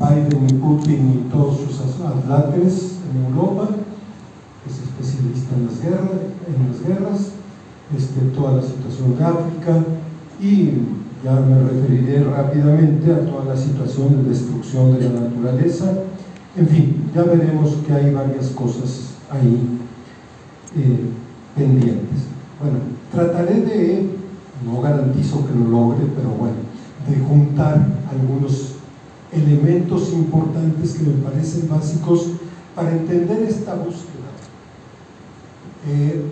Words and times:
Biden 0.00 0.46
y 0.48 0.52
Putin 0.54 1.24
y 1.26 1.30
todos 1.30 1.58
sus 1.58 1.80
atlates 1.80 2.98
en 3.10 3.34
Europa, 3.34 3.68
es 4.66 4.78
especialista 4.78 5.56
en 5.56 5.66
las 5.66 5.82
guerras, 5.82 6.20
en 6.46 6.68
las 6.68 6.86
guerras 6.86 7.32
este, 7.96 8.20
toda 8.34 8.56
la 8.56 8.62
situación 8.62 9.16
de 9.16 9.24
África 9.24 9.84
y 10.40 10.72
ya 11.24 11.40
me 11.40 11.58
referiré 11.60 12.22
rápidamente 12.22 13.12
a 13.12 13.24
toda 13.24 13.46
la 13.46 13.56
situación 13.56 14.22
de 14.22 14.28
destrucción 14.28 14.94
de 14.94 15.08
la 15.08 15.20
naturaleza. 15.20 15.92
En 16.56 16.68
fin, 16.68 17.10
ya 17.14 17.22
veremos 17.22 17.76
que 17.86 17.92
hay 17.92 18.12
varias 18.12 18.48
cosas 18.50 19.14
ahí 19.30 19.80
eh, 20.76 21.10
pendientes. 21.56 22.18
Bueno, 22.60 22.78
trataré 23.10 23.60
de, 23.60 24.10
no 24.64 24.80
garantizo 24.80 25.46
que 25.46 25.54
lo 25.54 25.70
logre, 25.70 26.04
pero 26.14 26.30
bueno, 26.30 26.56
de 27.08 27.18
juntar 27.24 27.86
algunos 28.10 28.77
elementos 29.32 30.12
importantes 30.12 30.92
que 30.94 31.04
me 31.04 31.22
parecen 31.22 31.68
básicos 31.68 32.28
para 32.74 32.92
entender 32.92 33.42
esta 33.42 33.74
búsqueda. 33.74 34.28
Eh, 35.86 36.22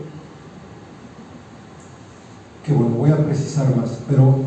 que 2.64 2.72
bueno, 2.72 2.96
voy 2.96 3.10
a 3.10 3.24
precisar 3.24 3.74
más, 3.76 3.98
pero 4.08 4.40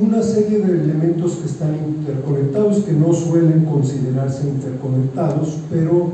una 0.00 0.22
serie 0.22 0.60
de 0.60 0.84
elementos 0.84 1.32
que 1.36 1.46
están 1.46 1.74
interconectados, 1.74 2.78
que 2.84 2.92
no 2.92 3.12
suelen 3.12 3.66
considerarse 3.66 4.48
interconectados, 4.48 5.58
pero 5.70 6.12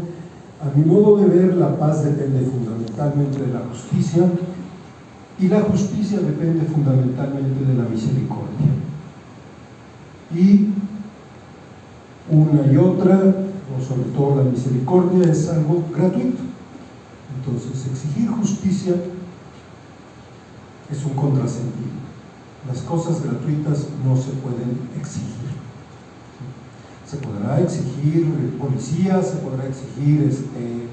a 0.61 0.77
mi 0.77 0.85
modo 0.85 1.19
de 1.19 1.27
ver 1.27 1.55
la 1.55 1.79
paz 1.79 2.05
depende 2.05 2.41
fundamentalmente 2.41 3.41
de 3.41 3.53
la 3.53 3.61
justicia 3.61 4.29
y 5.39 5.47
la 5.47 5.61
justicia 5.61 6.19
depende 6.19 6.65
fundamentalmente 6.65 7.65
de 7.65 7.75
la 7.75 7.89
misericordia. 7.89 8.88
Y 10.35 10.69
una 12.31 12.71
y 12.71 12.77
otra, 12.77 13.17
o 13.17 13.83
sobre 13.83 14.11
todo 14.11 14.43
la 14.43 14.51
misericordia, 14.51 15.31
es 15.31 15.49
algo 15.49 15.85
gratuito. 15.95 16.43
Entonces, 17.39 17.87
exigir 17.87 18.29
justicia 18.29 18.95
es 20.91 21.05
un 21.05 21.15
contrasentido. 21.15 21.99
Las 22.67 22.83
cosas 22.83 23.23
gratuitas 23.23 23.87
no 24.05 24.17
se 24.17 24.31
pueden 24.33 24.89
exigir. 24.99 25.49
Se 27.07 27.17
podrá 27.17 27.61
exigir 27.61 28.59
policía, 28.59 29.23
se 29.23 29.37
podrá 29.37 29.67
exigir 29.67 30.25
este, 30.25 30.89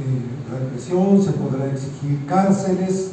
eh, 0.00 0.22
represión, 0.50 1.22
se 1.22 1.32
podrá 1.32 1.66
exigir 1.70 2.24
cárceles, 2.26 3.10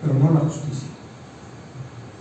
pero 0.00 0.14
no 0.14 0.32
la 0.32 0.40
justicia. 0.40 0.88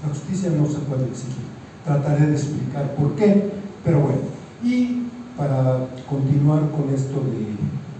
La 0.04 0.10
justicia 0.10 0.50
no 0.50 0.66
se 0.66 0.80
puede 0.80 1.06
exigir. 1.06 1.57
Trataré 1.88 2.28
de 2.28 2.34
explicar 2.34 2.94
por 2.96 3.16
qué, 3.16 3.50
pero 3.84 4.02
bueno. 4.02 4.20
Y 4.64 5.08
para 5.36 5.88
continuar 6.08 6.70
con 6.70 6.94
esto 6.94 7.24
de 7.32 7.58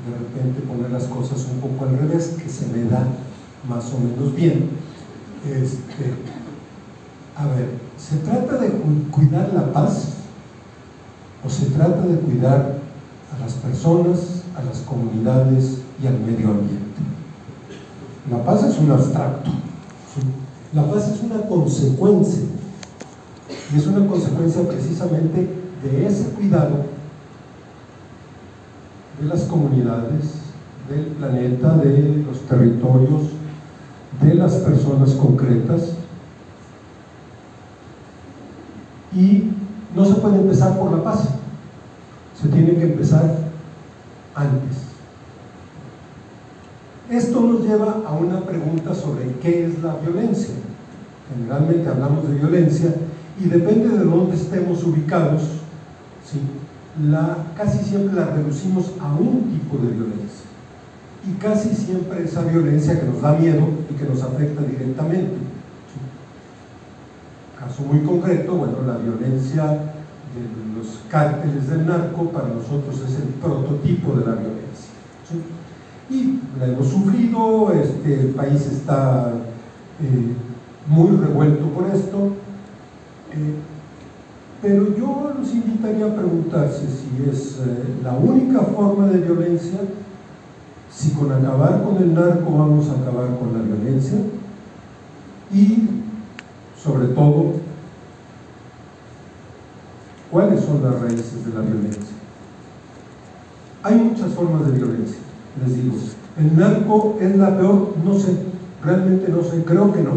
de 0.08 0.18
repente 0.18 0.62
poner 0.62 0.90
las 0.92 1.04
cosas 1.06 1.46
un 1.52 1.60
poco 1.60 1.86
al 1.86 1.98
revés, 1.98 2.36
que 2.42 2.50
se 2.50 2.68
me 2.68 2.90
da 2.90 3.06
más 3.68 3.92
o 3.94 4.00
menos 4.00 4.34
bien. 4.34 4.70
Este, 5.46 6.14
a 7.36 7.46
ver, 7.48 7.72
¿se 7.98 8.18
trata 8.18 8.58
de 8.58 8.70
cuidar 9.12 9.52
la 9.54 9.72
paz 9.74 10.14
o 11.46 11.50
se 11.50 11.68
trata 11.68 12.02
de 12.02 12.20
cuidar 12.20 12.78
a 13.36 13.40
las 13.40 13.54
personas, 13.54 14.44
a 14.56 14.64
las 14.64 14.80
comunidades 14.80 15.80
y 16.02 16.08
al 16.08 16.20
medio 16.20 16.50
ambiente? 16.50 17.02
La 18.32 18.44
paz 18.44 18.64
es 18.64 18.78
un 18.80 18.92
abstracto. 18.92 19.52
La 20.74 20.90
paz 20.90 21.10
es 21.10 21.22
una 21.24 21.42
consecuencia. 21.48 22.44
Y 23.74 23.78
es 23.78 23.88
una 23.88 24.08
consecuencia 24.08 24.68
precisamente 24.68 25.50
de 25.84 26.08
ese 26.08 26.30
cuidado 26.32 26.86
de 29.20 29.28
las 29.28 29.42
comunidades, 29.44 30.42
del 30.90 31.06
planeta, 31.08 31.78
de 31.78 32.24
los 32.26 32.40
territorios, 32.42 33.24
de 34.22 34.34
las 34.36 34.54
personas 34.54 35.12
concretas 35.12 35.94
y 39.14 39.52
no 39.96 40.06
se 40.06 40.16
puede 40.16 40.38
empezar 40.38 40.78
por 40.78 40.92
la 40.92 41.04
paz, 41.04 41.30
se 42.40 42.48
tiene 42.50 42.76
que 42.76 42.84
empezar 42.84 43.36
antes. 44.36 44.88
Esto 47.10 47.42
nos 47.42 47.64
lleva 47.64 48.02
a 48.06 48.12
una 48.14 48.42
pregunta 48.42 48.94
sobre 48.94 49.32
qué 49.42 49.66
es 49.66 49.82
la 49.82 49.96
violencia. 49.96 50.54
Generalmente 51.34 51.90
hablamos 51.90 52.28
de 52.28 52.36
violencia 52.36 52.94
y 53.40 53.46
depende 53.46 53.90
de 53.90 54.04
dónde 54.04 54.36
estemos 54.36 54.84
ubicados, 54.84 55.42
¿sí? 56.26 56.42
la, 57.10 57.38
casi 57.56 57.84
siempre 57.84 58.16
la 58.16 58.26
reducimos 58.26 58.94
a 59.00 59.14
un 59.14 59.44
tipo 59.52 59.78
de 59.78 59.94
violencia 59.94 60.48
y 61.28 61.34
casi 61.40 61.76
siempre 61.76 62.24
esa 62.24 62.42
violencia 62.44 63.00
que 63.00 63.06
nos 63.06 63.22
da 63.22 63.34
miedo 63.34 63.68
y 63.90 63.94
que 63.94 64.06
nos 64.06 64.22
afecta 64.24 64.62
directamente. 64.62 65.36
Caso 67.60 67.82
muy 67.82 68.00
concreto, 68.02 68.56
bueno, 68.56 68.78
la 68.86 68.98
violencia 68.98 69.64
de 69.66 70.78
los 70.78 71.00
cárteles 71.10 71.70
del 71.70 71.86
narco 71.86 72.30
para 72.30 72.48
nosotros 72.48 73.02
es 73.08 73.16
el 73.18 73.30
prototipo 73.42 74.14
de 74.14 74.26
la 74.26 74.34
violencia. 74.34 74.68
Y 76.10 76.40
la 76.58 76.68
hemos 76.68 76.88
sufrido, 76.88 77.74
este, 77.74 78.22
el 78.22 78.28
país 78.28 78.66
está 78.66 79.34
eh, 80.02 80.34
muy 80.88 81.18
revuelto 81.18 81.66
por 81.72 81.90
esto, 81.90 82.32
pero 84.62 84.96
yo 84.98 85.34
los 85.38 85.54
invitaría 85.54 86.06
a 86.08 86.16
preguntarse 86.16 86.86
si 86.88 87.30
es 87.30 87.60
eh, 87.60 88.00
la 88.04 88.14
única 88.14 88.62
forma 88.62 89.08
de 89.08 89.20
violencia 89.20 89.80
si 90.98 91.12
con 91.12 91.32
acabar 91.32 91.84
con 91.84 91.98
el 91.98 92.14
narco 92.14 92.58
vamos 92.58 92.90
a 92.90 92.94
acabar 92.94 93.38
con 93.38 93.54
la 93.54 93.60
violencia 93.64 94.18
y 95.54 95.90
sobre 96.82 97.08
todo 97.10 97.54
cuáles 100.32 100.62
son 100.62 100.84
las 100.84 101.00
raíces 101.00 101.46
de 101.46 101.54
la 101.54 101.62
violencia. 101.62 102.16
Hay 103.84 103.96
muchas 103.96 104.34
formas 104.34 104.66
de 104.66 104.72
violencia, 104.74 105.18
les 105.64 105.76
digo. 105.76 105.96
El 106.38 106.58
narco 106.58 107.18
es 107.22 107.36
la 107.36 107.58
peor, 107.58 107.94
no 108.04 108.14
sé, 108.18 108.36
realmente 108.84 109.32
no 109.32 109.44
sé, 109.44 109.64
creo 109.64 109.94
que 109.94 110.02
no. 110.02 110.14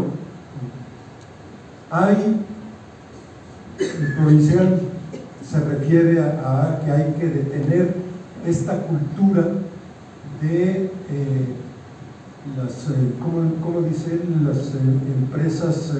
Hay, 1.89 2.37
provincial 4.17 4.79
se 5.51 5.59
refiere 5.59 6.21
a 6.21 6.81
que 6.83 6.91
hay 6.91 7.13
que 7.19 7.27
detener 7.27 7.95
esta 8.45 8.77
cultura 8.83 9.47
de 10.41 10.91
eh, 11.09 11.45
las, 12.57 12.89
eh, 12.89 13.13
¿cómo, 13.19 13.81
dicen? 13.81 14.45
Las 14.47 14.57
eh, 14.57 14.79
empresas 15.19 15.93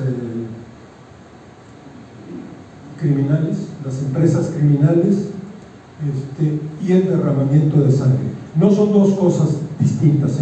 criminales, 3.00 3.58
las 3.86 4.00
empresas 4.00 4.52
criminales 4.56 5.16
este, 6.02 6.60
y 6.84 6.92
el 6.92 7.06
derramamiento 7.06 7.82
de 7.82 7.92
sangre. 7.92 8.32
No 8.56 8.72
son 8.72 8.92
dos 8.92 9.14
cosas 9.16 9.58
distintas. 9.80 10.40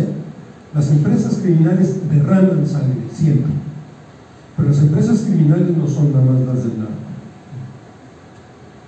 Las 0.74 0.92
empresas 0.92 1.40
criminales 1.42 1.96
derraman 2.10 2.66
sangre, 2.68 3.02
siempre. 3.14 3.52
Pero 4.56 4.70
las 4.70 4.80
empresas 4.80 5.22
criminales 5.22 5.76
no 5.76 5.88
son 5.88 6.14
nada 6.14 6.26
más 6.26 6.42
las 6.42 6.64
del 6.64 6.80
narco. 6.80 7.09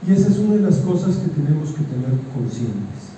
Y 0.08 0.12
esa 0.12 0.30
es 0.30 0.40
una 0.40 0.56
de 0.56 0.62
las 0.62 0.78
cosas 0.78 1.18
que 1.18 1.30
tenemos 1.30 1.70
que 1.70 1.84
tener 1.84 2.18
conscientes 2.34 3.12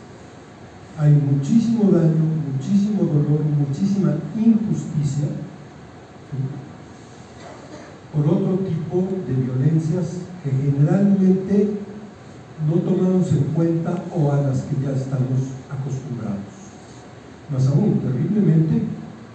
hay 0.98 1.12
muchísimo 1.12 1.92
daño, 1.92 2.24
muchísimo 2.54 3.04
dolor, 3.04 3.42
muchísima 3.58 4.16
injusticia 4.38 5.28
por 8.14 8.28
otro 8.28 8.60
tipo 8.60 9.08
de 9.28 9.34
violencias 9.34 10.18
que 10.44 10.52
generalmente 10.52 11.80
no 12.68 12.76
tomamos 12.82 13.32
en 13.32 13.44
cuenta 13.56 14.03
o 14.16 14.32
a 14.32 14.41
las 14.41 14.62
que 14.62 14.76
ya 14.84 14.91
estamos 14.91 15.58
acostumbrados. 15.68 16.53
Más 17.52 17.68
aún, 17.68 18.00
terriblemente, 18.00 18.84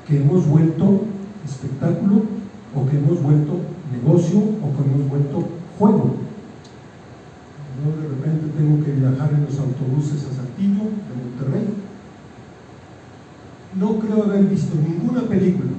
que 0.06 0.19
hemos 0.23 0.47
vuelto 0.47 1.03
espectáculo 1.44 2.23
o 2.75 2.89
que 2.89 2.99
hemos 2.99 3.21
vuelto 3.21 3.59
negocio 3.91 4.39
o 4.39 4.77
que 4.77 4.89
hemos 4.89 5.09
vuelto 5.09 5.49
juego. 5.79 6.15
Yo 7.79 8.01
de 8.01 8.09
repente 8.09 8.47
tengo 8.56 8.85
que 8.85 8.93
viajar 8.93 9.33
en 9.35 9.44
autobuses 10.08 10.28
a 10.31 10.34
Saltillo, 10.34 10.90
no 13.78 13.99
creo 14.00 14.25
haber 14.25 14.44
visto 14.44 14.75
ninguna 14.76 15.22
película, 15.22 15.70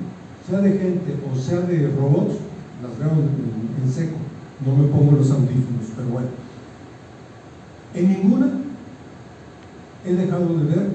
sea 0.48 0.60
de 0.60 0.72
gente 0.72 1.18
o 1.32 1.38
sea 1.38 1.62
de 1.62 1.88
robots, 1.88 2.36
las 2.82 2.98
veo 2.98 3.12
en, 3.12 3.92
seco, 3.92 4.18
no 4.66 4.76
me 4.76 4.88
pongo 4.88 5.14
los 5.14 5.32
audífonos, 5.32 5.86
pero 5.96 6.10
bueno. 6.10 6.28
En 7.94 8.10
ninguna 8.10 8.52
he 10.06 10.14
dejado 10.14 10.60
de 10.60 10.66
ver 10.66 10.90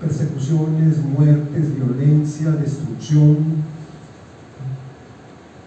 persecuciones, 0.00 0.98
muertes, 0.98 1.74
violencia, 1.74 2.50
destrucción, 2.52 3.36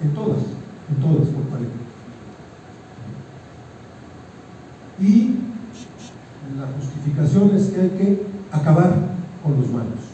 en 0.01 0.13
todas, 0.13 0.43
en 0.89 1.01
todas 1.01 1.27
por 1.27 1.43
pareja. 1.43 1.71
Y 5.01 5.39
la 6.57 6.67
justificación 6.67 7.55
es 7.55 7.68
que 7.87 8.25
acabar 8.51 8.93
con 9.43 9.59
los 9.59 9.69
malos. 9.69 10.09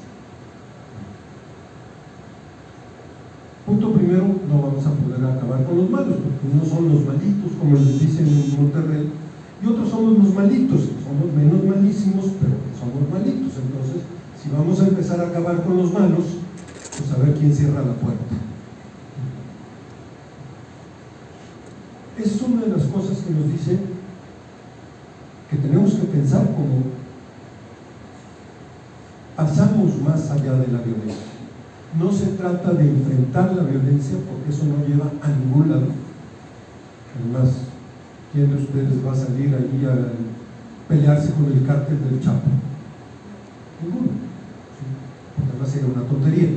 Punto 3.65 3.93
primero, 3.93 4.27
no 4.47 4.61
vamos 4.61 4.85
a 4.85 4.91
poder 4.91 5.25
acabar 5.25 5.65
con 5.65 5.77
los 5.77 5.89
malos, 5.89 6.17
porque 6.21 6.53
unos 6.53 6.67
son 6.67 6.89
los 6.89 7.03
malitos, 7.05 7.51
como 7.59 7.75
les 7.75 7.99
dicen 7.99 8.27
en 8.27 8.61
Monterrey, 8.61 9.09
y 9.63 9.65
otros 9.65 9.89
somos 9.89 10.23
los 10.23 10.33
malitos, 10.33 10.81
somos 11.03 11.33
menos 11.33 11.63
malísimos, 11.63 12.25
pero 12.39 12.53
somos 12.77 13.09
malitos. 13.09 13.53
Entonces, 13.57 14.03
si 14.41 14.49
vamos 14.49 14.79
a 14.79 14.87
empezar 14.87 15.19
a 15.19 15.29
acabar 15.29 15.63
con 15.63 15.77
los 15.77 15.91
malos, 15.91 16.25
pues 16.97 17.11
a 17.11 17.17
ver 17.17 17.33
quién 17.33 17.53
cierra 17.53 17.81
la 17.81 17.93
puerta. 17.93 18.35
Es 22.17 22.41
una 22.41 22.61
de 22.61 22.69
las 22.69 22.85
cosas 22.85 23.17
que 23.17 23.33
nos 23.33 23.51
dice 23.51 23.77
que 25.49 25.57
tenemos 25.57 25.93
que 25.95 26.07
pensar 26.07 26.45
como 26.55 26.83
pasamos 29.35 30.01
allá 30.31 30.53
de 30.53 30.67
la 30.71 30.79
violencia. 30.79 31.35
No 31.99 32.11
se 32.11 32.27
trata 32.37 32.73
de 32.73 32.89
enfrentar 32.89 33.55
la 33.55 33.63
violencia 33.63 34.17
porque 34.29 34.49
eso 34.49 34.65
no 34.65 34.85
lleva 34.85 35.11
a 35.21 35.29
ningún 35.29 35.69
lado. 35.69 35.87
Además, 37.15 37.55
¿quién 38.33 38.49
de 38.49 38.61
ustedes 38.61 39.05
va 39.05 39.13
a 39.13 39.15
salir 39.15 39.55
allí 39.55 39.85
a 39.85 40.11
pelearse 40.89 41.31
con 41.31 41.45
el 41.45 41.65
cártel 41.65 42.03
del 42.03 42.19
Chapo? 42.19 42.49
Ninguno. 43.81 44.09
Porque 45.35 45.51
además 45.51 45.69
sería 45.69 45.87
una 45.87 46.07
tontería. 46.07 46.49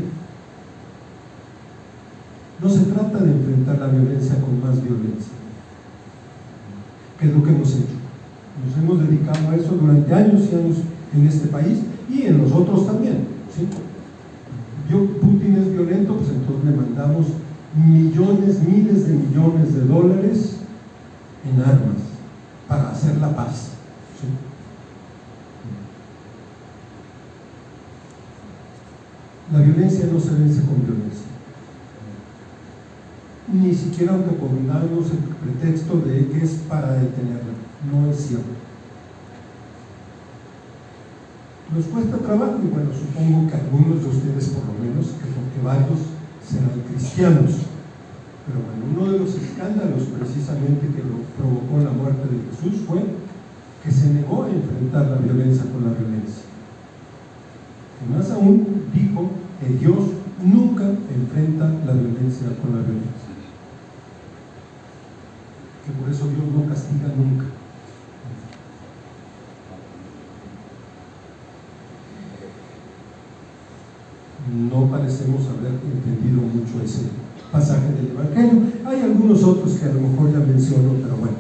No 2.61 2.69
se 2.69 2.81
trata 2.87 3.19
de 3.19 3.31
enfrentar 3.31 3.79
la 3.79 3.87
violencia 3.87 4.41
con 4.41 4.61
más 4.61 4.83
violencia, 4.83 5.33
que 7.21 7.27
es 7.27 7.33
lo 7.33 7.45
que 7.45 7.51
hemos 7.51 7.71
hecho. 7.71 7.95
Nos 8.67 8.77
hemos 8.77 9.09
dedicado 9.09 9.51
a 9.51 9.55
eso 9.55 9.77
durante 9.77 10.13
años 10.13 10.43
y 10.51 10.57
años 10.57 10.79
en 11.15 11.27
este 11.29 11.47
país 11.47 11.79
y 12.11 12.23
en 12.23 12.39
los 12.39 12.51
otros 12.51 12.87
también. 12.87 13.38
¿Sí? 13.59 13.69
Putin 15.21 15.57
es 15.57 15.73
violento, 15.73 16.17
pues 16.17 16.31
entonces 16.31 16.65
le 16.65 16.77
mandamos 16.77 17.27
millones, 17.75 18.63
miles 18.63 19.07
de 19.07 19.15
millones 19.15 19.75
de 19.75 19.81
dólares 19.83 20.57
en 21.45 21.61
armas 21.61 22.03
para 22.67 22.91
hacer 22.91 23.19
la 23.19 23.35
paz. 23.35 23.73
La 29.53 29.61
violencia 29.61 30.07
no 30.13 30.21
se 30.21 30.31
vence 30.31 30.63
con 30.63 30.85
violencia. 30.85 31.27
Ni 33.51 33.75
siquiera 33.75 34.13
aunque 34.13 34.31
el 35.11 35.19
pretexto 35.19 36.01
de 36.01 36.29
que 36.29 36.45
es 36.45 36.51
para 36.69 36.93
detenerla. 36.93 37.55
No 37.91 38.11
es 38.11 38.27
cierto. 38.27 38.68
Nos 41.75 41.85
cuesta 41.85 42.17
trabajo 42.17 42.57
y 42.65 42.69
bueno, 42.69 42.89
supongo 42.97 43.51
que 43.51 43.57
algunos 43.57 44.01
de 44.01 44.09
ustedes 44.09 44.49
por 44.57 44.65
lo 44.65 44.81
menos, 44.81 45.13
que 45.21 45.29
porque 45.29 45.61
varios 45.63 46.01
serán 46.41 46.81
cristianos. 46.89 47.69
Pero 48.49 48.65
bueno, 48.65 48.89
uno 48.89 49.13
de 49.13 49.19
los 49.19 49.35
escándalos 49.37 50.09
precisamente 50.17 50.89
que 50.89 51.05
provocó 51.37 51.85
la 51.85 51.93
muerte 51.93 52.25
de 52.25 52.41
Jesús 52.49 52.89
fue 52.89 53.05
que 53.85 53.91
se 53.93 54.09
negó 54.15 54.45
a 54.45 54.51
enfrentar 54.51 55.09
la 55.09 55.17
violencia 55.17 55.65
con 55.71 55.85
la 55.85 55.93
violencia. 55.93 56.49
Y 58.01 58.17
más 58.17 58.31
aún 58.31 58.89
dijo 58.95 59.29
que 59.61 59.77
Dios 59.77 60.17
nunca 60.43 60.85
enfrenta 60.89 61.69
la 61.85 61.93
violencia 61.93 62.49
con 62.63 62.81
la 62.81 62.81
violencia. 62.81 63.29
Que 65.85 65.93
por 65.93 66.09
eso 66.09 66.29
Dios 66.29 66.49
no 66.49 66.67
castiga 66.67 67.13
nunca. 67.13 67.58
No 74.49 74.91
parecemos 74.91 75.43
haber 75.47 75.73
entendido 75.73 76.43
mucho 76.43 76.83
ese 76.85 77.09
pasaje 77.53 77.93
del 77.93 78.11
Evangelio. 78.13 78.63
Hay 78.87 79.01
algunos 79.01 79.43
otros 79.45 79.73
que 79.75 79.87
a 79.87 79.93
lo 79.93 80.01
mejor 80.01 80.33
ya 80.33 80.39
menciono, 80.39 80.95
pero 81.03 81.17
bueno. 81.17 81.37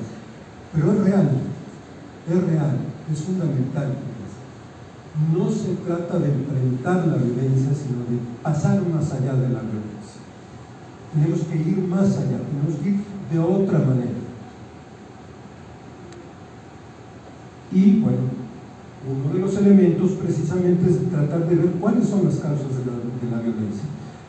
Pero 0.75 0.93
es 0.93 0.99
real, 1.01 1.31
es 2.29 2.45
real, 2.45 2.77
es 3.11 3.21
fundamental 3.21 3.95
no 5.35 5.51
se 5.51 5.75
trata 5.85 6.19
de 6.19 6.33
enfrentar 6.33 7.07
la 7.09 7.17
violencia, 7.17 7.71
sino 7.75 7.99
de 8.09 8.19
pasar 8.43 8.81
más 8.83 9.11
allá 9.13 9.35
de 9.35 9.49
la 9.49 9.61
violencia. 9.61 10.23
Tenemos 11.13 11.41
que 11.41 11.57
ir 11.57 11.79
más 11.89 12.17
allá, 12.17 12.39
tenemos 12.39 12.81
que 12.81 12.89
ir 12.91 13.01
de 13.33 13.39
otra 13.39 13.81
manera. 13.81 14.13
Y 17.73 18.01
bueno, 18.01 18.19
uno 19.11 19.35
de 19.35 19.41
los 19.41 19.57
elementos 19.57 20.08
precisamente 20.19 20.91
es 20.91 21.11
tratar 21.11 21.49
de 21.49 21.55
ver 21.55 21.71
cuáles 21.81 22.09
son 22.09 22.25
las 22.25 22.37
causas 22.37 22.69
de 22.69 23.31
la, 23.31 23.41
violencia. 23.41 23.85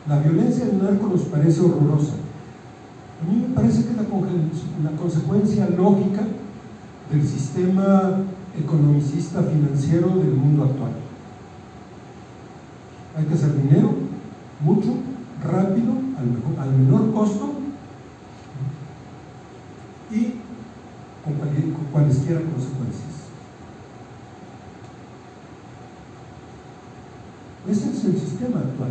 La 0.08 0.18
violencia 0.20 0.64
en 0.66 0.78
narco 0.82 1.08
nos 1.08 1.22
parece 1.22 1.60
horrorosa. 1.60 2.14
A 3.20 3.30
mí 3.30 3.44
me 3.46 3.54
parece 3.54 3.84
que 3.84 3.90
es 3.90 3.96
la 3.96 4.96
consecuencia 4.96 5.68
lógica 5.70 6.22
del 7.10 7.26
sistema 7.26 8.22
economicista 8.58 9.42
financiero 9.42 10.08
del 10.08 10.32
mundo 10.32 10.64
actual. 10.64 10.92
Hay 13.16 13.24
que 13.24 13.34
hacer 13.34 13.60
dinero, 13.60 13.94
mucho, 14.60 14.94
rápido, 15.42 15.92
al, 16.58 16.70
menor 16.78 17.12
costo 17.12 17.54
y 20.10 20.34
con, 21.24 21.34
con 21.34 21.84
cualesquiera 21.92 22.40
consecuencias. 22.40 23.10
Ese 27.68 27.90
es 27.90 28.04
el 28.04 28.18
sistema 28.18 28.58
actual. 28.58 28.90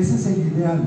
Ese 0.00 0.14
es 0.14 0.26
el 0.26 0.38
ideal. 0.48 0.82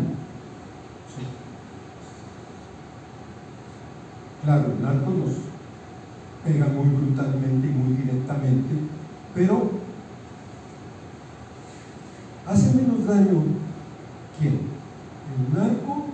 Claro, 4.44 4.74
el 4.74 4.81
narco 4.81 5.12
nos 5.12 5.54
pega 6.44 6.68
muy 6.68 6.89
brutalmente 6.89 7.68
y 7.68 7.71
muy 7.71 7.95
directamente, 7.95 8.75
pero 9.33 9.71
hace 12.45 12.74
menos 12.74 13.06
daño 13.07 13.44
quién? 14.39 14.60
¿El 15.33 15.57
narco 15.57 16.07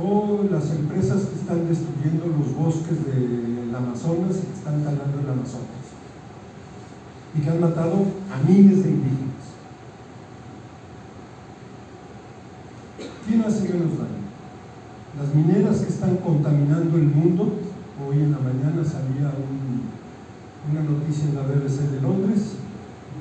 o 0.00 0.44
las 0.50 0.70
empresas 0.70 1.22
que 1.22 1.36
están 1.36 1.68
destruyendo 1.68 2.26
los 2.26 2.54
bosques 2.54 3.04
del 3.06 3.74
Amazonas 3.74 4.36
y 4.36 4.46
que 4.46 4.54
están 4.54 4.84
talando 4.84 5.20
el 5.20 5.28
Amazonas? 5.28 5.84
Y 7.36 7.40
que 7.40 7.50
han 7.50 7.60
matado 7.60 8.04
a 8.32 8.48
miles 8.48 8.84
de 8.84 8.90
indígenas. 8.90 9.34
¿Quién 13.26 13.40
hace 13.42 13.62
menos 13.62 13.98
daño? 13.98 14.22
Las 15.18 15.34
mineras 15.34 15.80
que 15.80 15.88
están 15.88 16.16
contaminando 16.16 16.96
el 16.96 17.06
mundo 17.06 17.52
Hoy 17.96 18.16
en 18.16 18.32
la 18.32 18.38
mañana 18.38 18.82
salía 18.82 19.30
una 20.68 20.82
noticia 21.14 21.30
en 21.30 21.36
la 21.36 21.42
BBC 21.42 21.90
de 21.90 22.00
Londres 22.00 22.40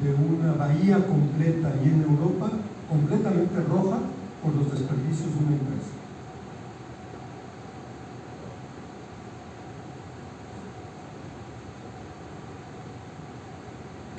de 0.01 0.13
una 0.13 0.53
bahía 0.53 1.05
completa 1.05 1.73
y 1.83 1.89
en 1.89 2.01
Europa 2.01 2.49
completamente 2.89 3.55
roja 3.61 3.99
por 4.41 4.55
los 4.55 4.71
desperdicios 4.71 5.33
de 5.33 5.45
una 5.45 5.55
empresa. 5.55 5.93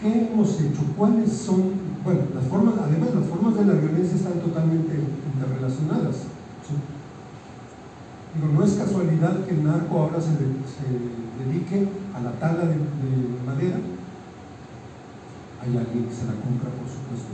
¿Qué 0.00 0.28
hemos 0.33 0.61
hecho? 0.61 0.83
¿Cuáles 0.97 1.33
son? 1.33 1.73
Bueno, 2.04 2.21
las 2.35 2.45
formas, 2.45 2.75
además 2.78 3.14
las 3.14 3.26
formas 3.26 3.57
de 3.57 3.64
la 3.64 3.73
violencia 3.75 4.16
están 4.16 4.35
totalmente 4.35 4.95
interrelacionadas. 5.35 6.16
Digo, 8.35 8.52
no 8.52 8.64
es 8.64 8.75
casualidad 8.75 9.45
que 9.45 9.52
el 9.52 9.64
narco 9.64 9.99
ahora 9.99 10.21
se, 10.21 10.31
dedique 11.38 11.88
a 12.14 12.21
la 12.21 12.33
tala 12.33 12.67
de, 12.67 12.76
madera. 13.45 13.79
Hay 15.62 15.76
alguien 15.76 16.07
que 16.07 16.14
se 16.14 16.26
la 16.26 16.35
compra, 16.35 16.71
por 16.71 16.88
supuesto. 16.88 17.33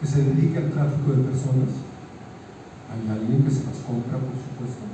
Que 0.00 0.06
se 0.06 0.22
dedique 0.24 0.58
al 0.58 0.70
tráfico 0.70 1.12
de 1.12 1.22
personas. 1.24 1.70
Hay 2.90 3.10
alguien 3.10 3.44
que 3.44 3.50
se 3.50 3.64
las 3.64 3.76
compra, 3.86 4.18
por 4.18 4.36
supuesto. 4.36 4.84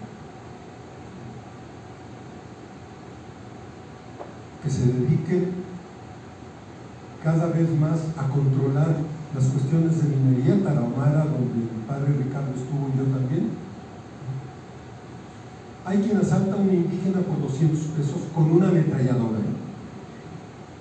Que 4.62 4.70
se 4.70 4.86
dedique 4.92 5.52
cada 7.22 7.46
vez 7.48 7.70
más 7.78 7.98
a 8.16 8.28
controlar 8.28 8.96
las 9.34 9.44
cuestiones 9.44 10.02
de 10.02 10.16
minería, 10.16 10.64
Tarahumara, 10.64 11.24
donde 11.26 11.54
mi 11.54 11.84
padre 11.86 12.14
Ricardo 12.16 12.52
estuvo 12.54 12.88
y 12.88 12.98
yo 12.98 13.04
también, 13.04 13.50
hay 15.88 15.98
quien 16.02 16.18
asalta 16.18 16.52
a 16.52 16.58
una 16.58 16.74
indígena 16.74 17.20
por 17.20 17.40
200 17.40 17.80
pesos 17.96 18.20
con 18.34 18.52
una 18.52 18.68
ametralladora. 18.68 19.40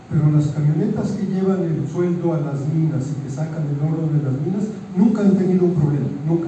Pero 0.09 0.31
las 0.31 0.47
camionetas 0.47 1.11
que 1.11 1.27
llevan 1.27 1.63
el 1.63 1.87
sueldo 1.87 2.33
a 2.33 2.41
las 2.41 2.67
minas 2.67 3.07
y 3.07 3.23
que 3.23 3.29
sacan 3.29 3.63
el 3.71 3.79
oro 3.79 4.11
de 4.11 4.23
las 4.23 4.35
minas 4.43 4.67
nunca 4.97 5.21
han 5.21 5.37
tenido 5.37 5.63
un 5.63 5.75
problema, 5.75 6.07
nunca. 6.27 6.47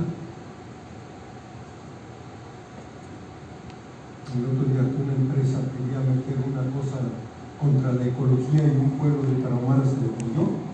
El 4.35 4.43
otro 4.43 4.63
día 4.67 4.91
que 4.91 5.03
una 5.07 5.15
empresa 5.15 5.59
quería 5.71 6.03
meter 6.03 6.35
una 6.43 6.67
cosa 6.75 6.99
contra 7.59 7.93
la 7.93 8.05
ecología 8.11 8.67
y 8.67 8.75
un 8.75 8.91
pueblo 8.99 9.23
de 9.23 9.41
Tarahumara 9.41 9.83
se 9.87 10.03
defendió. 10.03 10.67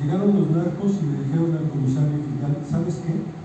Llegaron 0.00 0.32
los 0.32 0.50
narcos 0.50 0.96
y 1.02 1.06
le 1.12 1.24
dijeron 1.24 1.56
al 1.56 1.68
comisario 1.68 2.24
filial, 2.24 2.56
¿sabes 2.64 3.00
qué? 3.04 3.37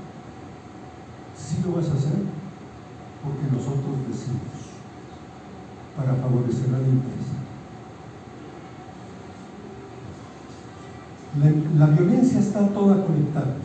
Sí 1.54 1.62
lo 1.64 1.76
vas 1.76 1.88
a 1.88 1.94
hacer 1.94 2.18
porque 3.22 3.46
nosotros 3.52 3.94
decimos 4.08 4.42
para 5.96 6.16
favorecer 6.16 6.70
a 6.70 6.80
la 6.80 6.88
empresa. 6.88 7.34
La, 11.78 11.86
violencia 11.88 12.40
está 12.40 12.68
toda 12.70 13.06
conectada. 13.06 13.56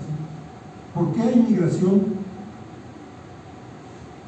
¿Por 0.95 1.12
qué 1.12 1.23
hay 1.23 1.47
migración? 1.49 2.02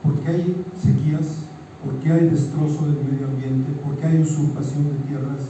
Porque 0.02 0.28
hay 0.28 0.64
sequías, 0.80 1.44
porque 1.84 2.12
hay 2.12 2.28
destrozo 2.28 2.86
del 2.86 3.04
medio 3.04 3.26
ambiente, 3.26 3.72
porque 3.84 4.06
hay 4.06 4.22
usurpación 4.22 4.84
de 4.84 5.08
tierras. 5.08 5.48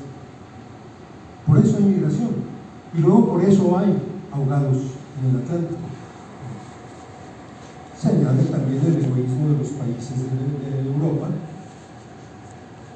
Por 1.47 1.59
eso 1.59 1.77
hay 1.77 1.85
migración. 1.85 2.31
Y 2.97 3.01
luego 3.01 3.27
por 3.33 3.45
eso 3.45 3.79
hay 3.79 3.97
ahogados 4.33 4.77
en 5.23 5.31
el 5.31 5.43
Atlántico. 5.43 5.81
Se 8.01 8.09
añade 8.81 9.03
también 9.03 9.05
el 9.05 9.05
egoísmo 9.05 9.49
de 9.49 9.59
los 9.59 9.69
países 9.69 10.17
de, 10.19 10.91
Europa. 10.91 11.29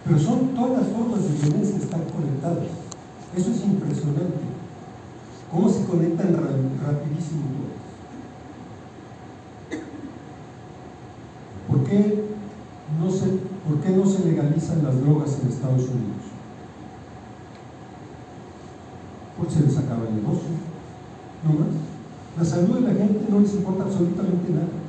Pero 0.04 0.18
son 0.18 0.48
todas 0.54 0.82
las 0.82 0.88
formas 0.88 1.22
de 1.22 1.48
violencia 1.48 1.76
están 1.76 2.02
conectadas. 2.04 2.68
Eso 3.36 3.50
es 3.50 3.64
impresionante. 3.64 4.44
Cómo 5.50 5.68
se 5.68 5.84
conectan 5.84 6.34
rapidísimo 6.34 7.42
¿Por 11.68 11.84
qué, 11.84 12.24
no 13.00 13.10
se, 13.10 13.26
¿Por 13.66 13.80
qué 13.80 13.90
no 13.90 14.06
se 14.06 14.24
legalizan 14.26 14.84
las 14.84 15.00
drogas 15.00 15.38
en 15.40 15.48
Estados 15.48 15.82
Unidos? 15.82 16.34
se 19.48 19.60
les 19.60 19.76
acaba 19.76 20.08
el 20.08 20.16
negocio. 20.16 20.48
No 21.44 21.52
más. 21.60 21.68
La 22.38 22.44
salud 22.44 22.80
de 22.80 22.92
la 22.92 22.94
gente 22.94 23.26
no 23.28 23.40
les 23.40 23.54
importa 23.54 23.84
absolutamente 23.84 24.50
nada. 24.50 24.83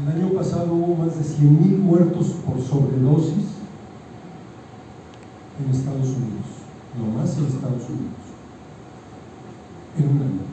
El 0.00 0.08
año 0.12 0.32
pasado 0.32 0.72
hubo 0.74 0.94
más 0.94 1.16
de 1.16 1.24
100.000 1.24 1.78
muertos 1.78 2.28
por 2.46 2.62
sobredosis 2.62 3.58
en 5.58 5.70
Estados 5.74 6.06
Unidos. 6.06 6.46
No 6.96 7.18
más 7.18 7.36
en 7.36 7.46
Estados 7.46 7.82
Unidos. 7.88 8.22
En 9.98 10.08
un 10.08 10.22
año. 10.22 10.46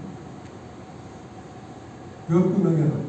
Peor 2.28 2.54
que 2.54 2.62
una 2.62 2.72
guerra. 2.72 3.06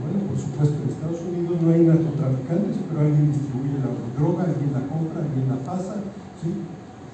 bueno, 0.00 0.26
por 0.26 0.38
supuesto, 0.38 0.74
en 0.82 0.90
Estados 0.90 1.20
Unidos 1.22 1.62
no 1.62 1.70
hay 1.70 1.80
narcotraficantes, 1.86 2.76
pero 2.88 3.00
alguien 3.00 3.32
distribuye 3.32 3.78
la 3.78 3.94
droga, 4.18 4.44
alguien 4.44 4.72
la 4.72 4.86
compra, 4.88 5.22
alguien 5.22 5.48
la 5.48 5.58
pasa, 5.62 6.02
¿sí? 6.42 6.50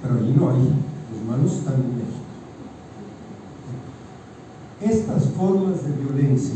Pero 0.00 0.14
allí 0.14 0.32
no 0.32 0.50
hay, 0.50 0.64
los 1.12 1.22
malos 1.28 1.52
están 1.52 1.74
en 1.74 1.96
México. 1.96 2.29
Estas 4.80 5.26
formas 5.36 5.84
de 5.84 5.92
violencia 5.92 6.54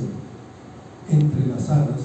entrelazadas 1.11 2.01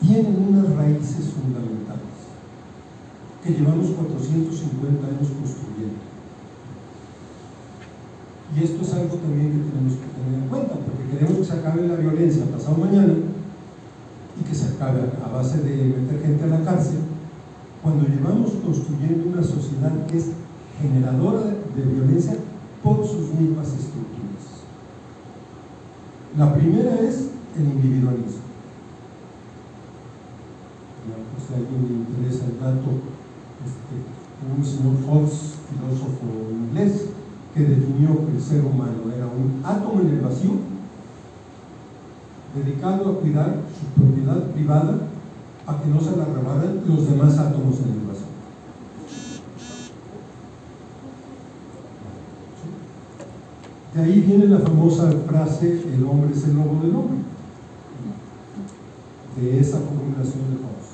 tienen 0.00 0.46
unas 0.48 0.76
raíces 0.76 1.30
fundamentales 1.34 2.00
que 3.42 3.50
llevamos 3.50 3.90
450 3.90 5.06
años 5.06 5.28
construyendo. 5.34 5.98
Y 8.54 8.64
esto 8.64 8.82
es 8.82 8.92
algo 8.94 9.16
también 9.16 9.50
que 9.50 9.70
tenemos 9.70 9.94
que 9.94 10.06
tener 10.14 10.42
en 10.42 10.48
cuenta, 10.48 10.74
porque 10.74 11.10
queremos 11.10 11.38
que 11.38 11.44
se 11.44 11.58
acabe 11.58 11.88
la 11.88 11.96
violencia 11.96 12.44
pasado 12.52 12.76
mañana 12.76 13.14
y 14.40 14.44
que 14.44 14.54
se 14.54 14.74
acabe 14.74 15.10
a 15.24 15.28
base 15.28 15.58
de 15.58 15.84
meter 15.84 16.22
gente 16.22 16.44
a 16.44 16.58
la 16.58 16.64
cárcel, 16.64 16.98
cuando 17.82 18.06
llevamos 18.06 18.52
construyendo 18.64 19.30
una 19.30 19.42
sociedad 19.42 20.06
que 20.06 20.18
es 20.18 20.26
generadora 20.80 21.46
de 21.74 21.82
violencia 21.82 22.36
mismas 23.38 23.68
estructuras. 23.68 24.64
La 26.36 26.54
primera 26.54 26.94
es 27.00 27.30
el 27.56 27.64
individualismo. 27.64 28.50
Pues, 31.34 31.46
si 31.46 31.54
a 31.54 31.56
alguien 31.56 31.82
le 31.88 31.94
interesa 32.06 32.46
el 32.46 32.60
dato, 32.60 32.90
este, 33.64 33.96
un 34.46 34.64
señor 34.64 34.96
Fox, 35.04 35.56
filósofo 35.68 36.50
inglés, 36.50 37.06
que 37.54 37.60
definió 37.60 38.26
que 38.26 38.36
el 38.36 38.42
ser 38.42 38.64
humano 38.64 39.10
era 39.14 39.26
un 39.26 39.60
átomo 39.64 40.00
en 40.00 40.08
el 40.08 40.20
vacío, 40.20 40.50
dedicado 42.54 43.10
a 43.10 43.20
cuidar 43.20 43.62
su 43.78 44.00
propiedad 44.00 44.42
privada 44.52 44.98
a 45.66 45.80
que 45.80 45.88
no 45.88 46.00
se 46.00 46.16
la 46.16 46.24
robaran 46.24 46.82
los 46.86 47.08
demás 47.08 47.38
átomos 47.38 47.78
en 47.80 47.92
el 47.92 48.06
vacío. 48.06 48.09
Ahí 54.00 54.20
viene 54.20 54.46
la 54.46 54.60
famosa 54.60 55.12
frase, 55.26 55.84
el 55.94 56.02
hombre 56.04 56.32
es 56.34 56.44
el 56.44 56.54
lobo 56.54 56.80
del 56.80 56.96
hombre, 56.96 57.18
de 59.36 59.60
esa 59.60 59.78
formulación 59.78 60.44
de 60.48 60.56
Hobbes. 60.56 60.90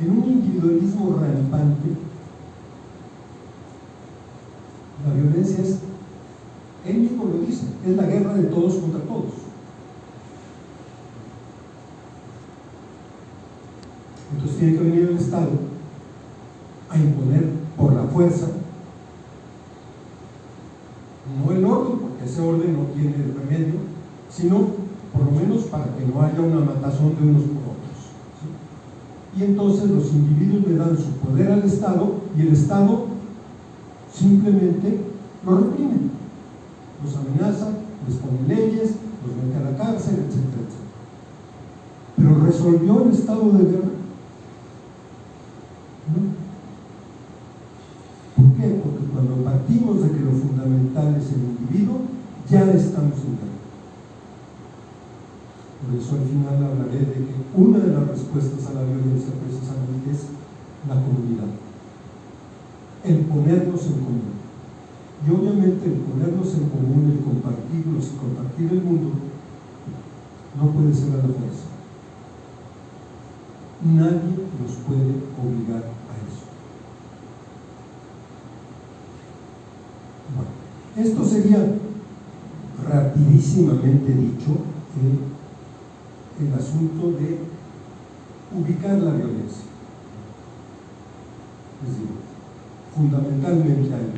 En 0.00 0.10
un 0.12 0.24
individualismo 0.24 1.18
rampante, 1.20 1.90
la 5.06 5.12
violencia 5.12 5.62
es, 5.62 5.80
él 6.86 6.96
mismo 6.96 7.26
lo 7.26 7.40
dice, 7.40 7.66
es 7.86 7.96
la 7.96 8.06
guerra 8.06 8.32
de 8.32 8.44
todos 8.44 8.76
contra 8.76 9.00
todos. 9.02 9.32
Entonces 14.32 14.58
tiene 14.58 14.72
que 14.78 14.84
venir 14.84 15.08
el 15.10 15.18
Estado 15.18 15.50
a 16.88 16.96
imponer 16.96 17.50
por 17.76 17.92
la 17.92 18.04
fuerza, 18.04 18.46
no 21.36 21.52
el 21.52 21.64
orden, 21.64 21.98
porque 21.98 22.24
ese 22.24 22.40
orden 22.40 22.72
no 22.74 22.84
tiene 22.94 23.16
remedio, 23.34 23.80
sino 24.30 24.56
por 25.12 25.24
lo 25.24 25.30
menos 25.32 25.64
para 25.64 25.84
que 25.96 26.06
no 26.06 26.22
haya 26.22 26.40
una 26.40 26.64
matazón 26.64 27.16
de 27.16 27.28
unos 27.28 27.42
por 27.42 27.74
otros. 27.74 27.96
Y 29.36 29.44
entonces 29.44 29.90
los 29.90 30.12
individuos 30.12 30.66
le 30.66 30.76
dan 30.76 30.96
su 30.96 31.10
poder 31.26 31.52
al 31.52 31.62
Estado 31.62 32.14
y 32.36 32.42
el 32.42 32.52
Estado 32.52 33.06
simplemente 34.12 35.00
lo 35.44 35.58
reprimen, 35.58 36.10
los 37.04 37.16
amenazan, 37.16 37.76
les 38.08 38.16
ponen 38.16 38.48
leyes, 38.48 38.96
los 39.24 39.36
meten 39.36 39.66
a 39.66 39.70
la 39.70 39.76
cárcel, 39.76 40.24
etcétera. 40.26 40.56
Pero 42.16 42.40
resolvió 42.46 43.02
el 43.02 43.10
estado 43.10 43.52
de 43.52 43.64
guerra. 43.64 43.90
¿No? 46.08 46.36
¿Por 48.36 48.54
qué? 48.56 48.80
Porque 48.82 49.04
cuando 49.12 49.44
partimos 49.44 50.02
de 50.02 50.10
que 50.10 50.20
lo 50.20 50.32
fundamental 50.32 51.16
es 51.16 51.32
el 51.32 51.40
individuo, 51.44 51.98
ya 52.48 52.62
estamos 52.72 53.18
en 53.18 53.36
guerra. 53.36 53.56
Por 55.82 55.95
al 56.12 56.24
final 56.24 56.62
hablaré 56.62 56.98
de 56.98 57.26
que 57.26 57.34
una 57.54 57.78
de 57.78 57.92
las 57.92 58.08
respuestas 58.08 58.66
a 58.66 58.74
la 58.74 58.84
violencia 58.84 59.32
precisamente 59.42 60.10
es 60.10 60.30
la 60.88 60.94
comunidad 60.94 61.66
el 63.06 63.18
ponernos 63.20 63.86
en 63.86 63.92
común. 63.92 64.36
Y 65.26 65.30
obviamente 65.30 65.86
el 65.86 65.92
ponernos 65.92 66.54
en 66.54 66.68
común, 66.68 67.12
el 67.12 67.24
compartirnos 67.24 68.06
y 68.06 68.16
compartir 68.16 68.72
el 68.72 68.82
mundo, 68.82 69.10
no 70.56 70.70
puede 70.72 70.94
ser 70.94 71.12
a 71.12 71.16
la 71.16 71.22
fuerza. 71.22 71.66
Nadie 73.84 74.36
nos 74.60 74.72
puede 74.86 75.14
obligar 75.38 75.84
a 75.84 76.14
eso. 76.26 76.46
Bueno, 80.34 80.50
esto 80.96 81.24
sería 81.24 81.76
rapidísimamente 82.88 84.12
dicho 84.12 84.50
el, 85.00 85.35
el 86.40 86.54
asunto 86.54 87.12
de 87.18 87.38
ubicar 88.56 88.98
la 88.98 89.12
violencia. 89.12 89.64
Es 91.82 91.90
decir, 91.90 92.08
fundamentalmente 92.94 93.94
hay 93.94 94.12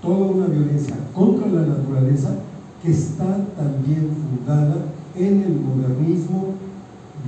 toda 0.00 0.32
una 0.32 0.46
violencia 0.46 0.96
contra 1.14 1.48
la 1.48 1.66
naturaleza 1.66 2.36
que 2.82 2.90
está 2.90 3.44
también 3.56 4.10
fundada 4.10 4.76
en 5.14 5.42
el 5.42 5.60
modernismo 5.60 6.54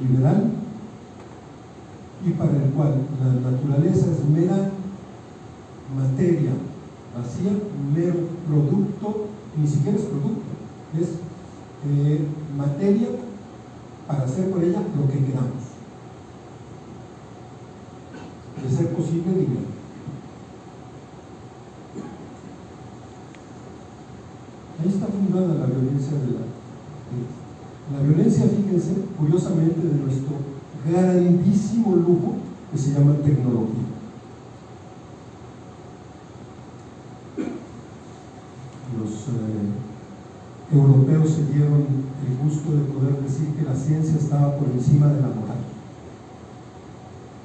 liberal 0.01 0.51
y 2.27 2.31
para 2.31 2.53
el 2.53 2.71
cual 2.71 2.95
la 3.23 3.51
naturaleza 3.51 4.07
es 4.11 4.29
mera 4.29 4.71
materia 5.95 6.53
vacía, 7.17 7.53
mero 7.95 8.29
producto, 8.49 9.27
ni 9.57 9.67
siquiera 9.69 9.97
es 9.97 10.05
producto, 10.05 10.43
es 10.99 11.09
eh, 11.87 12.27
materia 12.57 13.09
para 14.07 14.25
hacer 14.25 14.51
con 14.51 14.63
ella 14.63 14.81
lo 14.81 15.09
que 15.09 15.25
queramos. 15.25 15.65
De 18.63 18.77
ser 18.77 18.95
posible 18.95 19.33
dinero. 19.33 19.75
Ahí 24.81 24.89
está 24.89 25.07
fundada 25.07 25.55
la 25.55 25.67
violencia 25.67 26.13
de 26.19 26.33
la... 26.33 27.97
la 27.97 28.03
violencia, 28.07 28.45
fíjense, 28.45 28.95
curiosamente, 29.19 29.81
de 29.81 29.95
nuestro 29.95 30.37
grandísimo 30.87 31.97
lujo 31.97 32.35
que 32.71 32.79
se 32.79 32.93
llama 32.93 33.15
tecnología. 33.17 33.85
Los 38.99 39.11
eh, 39.11 40.73
europeos 40.73 41.31
se 41.31 41.47
dieron 41.53 42.04
el 42.35 42.51
gusto 42.51 42.73
de 42.73 42.85
poder 42.91 43.23
decir 43.23 43.55
que 43.55 43.63
la 43.63 43.75
ciencia 43.75 44.17
estaba 44.17 44.57
por 44.57 44.69
encima 44.69 45.07
de 45.07 45.21
la 45.21 45.29
moral 45.29 45.63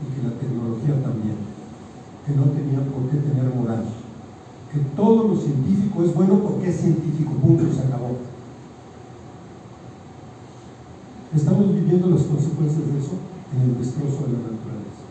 y 0.02 0.16
que 0.16 0.28
la 0.28 0.34
tecnología 0.40 1.04
también, 1.04 1.38
que 2.26 2.34
no 2.34 2.44
tenía 2.56 2.80
por 2.90 3.10
qué 3.10 3.18
tener 3.18 3.54
moral, 3.54 3.86
que 4.72 4.80
todo 4.96 5.28
lo 5.28 5.36
científico 5.36 6.04
es 6.04 6.14
bueno 6.14 6.40
porque 6.40 6.70
es 6.70 6.78
científico, 6.78 7.34
punto, 7.34 7.72
se 7.74 7.82
acabó. 7.82 8.18
Estamos 11.36 11.74
viviendo 11.74 12.10
las 12.10 12.24
consecuencias 12.24 12.88
de 12.88 13.00
eso 13.00 13.14
en 13.54 13.62
el 13.70 13.78
destrozo 13.78 14.26
de 14.26 14.34
la 14.34 14.50
naturaleza. 14.50 15.06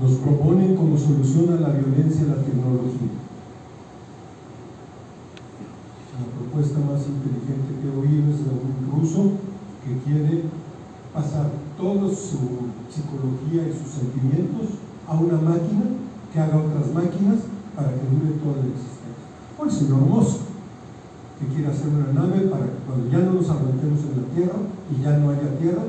Nos 0.00 0.12
proponen 0.18 0.76
como 0.76 0.98
solución 0.98 1.54
a 1.54 1.60
la 1.60 1.70
violencia 1.70 2.26
la 2.26 2.42
tecnología. 2.42 3.24
La 6.14 6.30
propuesta 6.30 6.78
más 6.78 7.02
inteligente 7.10 7.74
que 7.82 7.88
he 7.88 7.98
oído 7.98 8.30
es 8.30 8.38
de 8.46 8.50
un 8.54 8.86
ruso 8.86 9.32
que 10.04 10.10
quiere 10.12 10.44
pasar 11.12 11.50
toda 11.76 12.08
su 12.08 12.74
psicología 12.90 13.68
y 13.68 13.72
sus 13.72 13.92
sentimientos 13.92 14.78
a 15.06 15.14
una 15.14 15.38
máquina 15.38 15.94
que 16.32 16.40
haga 16.40 16.58
otras 16.58 16.92
máquinas 16.92 17.46
para 17.76 17.88
que 17.88 18.06
dure 18.10 18.38
toda 18.42 18.62
la 18.62 18.70
existencia. 18.74 19.26
O 19.58 19.64
el 19.64 19.70
señor 19.70 20.00
Musk, 20.00 20.40
que 21.38 21.46
quiere 21.54 21.70
hacer 21.70 21.88
una 21.88 22.12
nave 22.12 22.48
para 22.48 22.66
que 22.66 22.82
cuando 22.86 23.08
ya 23.10 23.18
no 23.18 23.32
nos 23.34 23.48
aguantemos 23.48 24.00
en 24.00 24.22
la 24.22 24.28
Tierra 24.34 24.58
y 24.90 25.02
ya 25.02 25.18
no 25.18 25.30
haya 25.30 25.58
Tierra, 25.58 25.84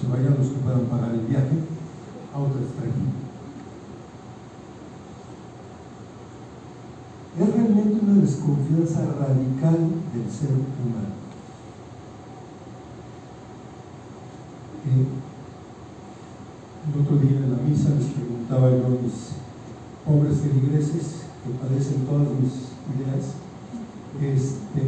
se 0.00 0.08
vayan 0.08 0.36
los 0.38 0.48
que 0.48 0.58
puedan 0.58 0.86
pagar 0.86 1.14
el 1.14 1.26
viaje 1.26 1.56
a 2.34 2.38
otra 2.38 2.60
estrella. 2.60 3.06
Es 7.38 7.54
realmente 7.54 8.00
una 8.02 8.20
desconfianza 8.20 9.00
radical 9.20 9.78
del 10.12 10.30
ser 10.30 10.50
humano. 10.50 11.26
el 16.94 17.00
otro 17.00 17.16
día 17.16 17.38
en 17.38 17.50
la 17.50 17.58
misa 17.76 17.92
les 17.92 18.08
preguntaba 18.16 18.70
yo 18.72 18.86
a 18.88 18.96
mis 19.04 19.36
pobres 20.00 20.40
feligreses 20.40 21.28
que 21.44 21.52
padecen 21.60 22.08
todas 22.08 22.32
mis 22.40 22.72
ideas, 22.96 23.36
este, 24.16 24.80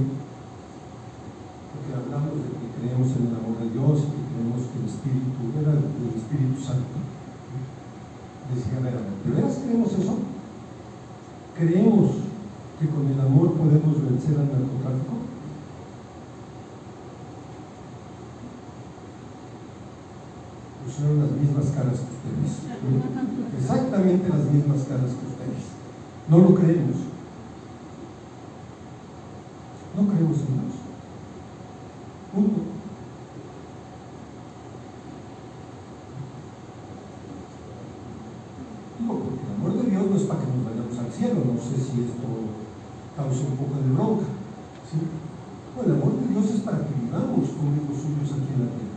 porque 1.68 1.92
hablamos 1.92 2.40
de 2.40 2.48
que 2.48 2.66
creemos 2.80 3.12
en 3.12 3.28
el 3.28 3.36
amor 3.36 3.60
de 3.60 3.68
Dios 3.76 4.08
y 4.08 4.16
que 4.16 4.24
creemos 4.32 4.72
que 4.72 4.78
el 4.80 4.88
Espíritu 4.88 5.40
era 5.60 5.72
el 5.76 6.16
Espíritu 6.16 6.56
Santo. 6.64 6.96
Decía, 8.48 8.80
a 8.80 8.84
ver, 8.88 8.96
¿de 8.96 9.30
veras 9.36 9.60
creemos 9.60 9.92
eso? 9.92 10.16
¿Creemos 11.60 12.24
que 12.80 12.88
con 12.88 13.04
el 13.04 13.20
amor 13.20 13.52
podemos 13.52 14.00
vencer 14.00 14.40
al 14.40 14.48
narcotráfico? 14.48 15.27
Pusieron 20.98 21.20
las 21.20 21.30
mismas 21.30 21.66
caras 21.76 22.00
que 22.00 22.10
ustedes. 22.10 22.58
Exactamente 23.58 24.28
las 24.28 24.50
mismas 24.50 24.82
caras 24.88 25.14
que 25.14 25.26
ustedes. 25.30 25.62
No 26.28 26.38
lo 26.38 26.54
creemos. 26.54 26.96
No 29.94 30.08
creemos 30.08 30.38
en 30.38 30.46
Dios. 30.58 30.74
Punto. 32.34 32.60
Digo, 38.98 39.14
porque 39.22 39.44
el 39.46 39.54
amor 39.54 39.72
de 39.82 39.90
Dios 39.90 40.10
no 40.10 40.16
es 40.16 40.22
para 40.22 40.40
que 40.40 40.46
nos 40.46 40.64
vayamos 40.64 40.98
al 40.98 41.12
cielo. 41.12 41.42
No 41.46 41.60
sé 41.62 41.76
si 41.78 42.10
esto 42.10 42.26
causa 43.16 43.40
un 43.46 43.56
poco 43.56 43.78
de 43.78 43.94
bronca. 43.94 44.26
¿sí? 44.90 44.98
Bueno, 45.76 45.94
el 45.94 46.02
amor 46.02 46.20
de 46.20 46.26
Dios 46.26 46.44
es 46.50 46.60
para 46.62 46.78
que 46.78 46.94
vivamos 46.94 47.50
como 47.54 47.70
hijos 47.78 48.02
suyos 48.02 48.34
aquí 48.34 48.52
en 48.54 48.66
la 48.66 48.70
tierra 48.74 48.88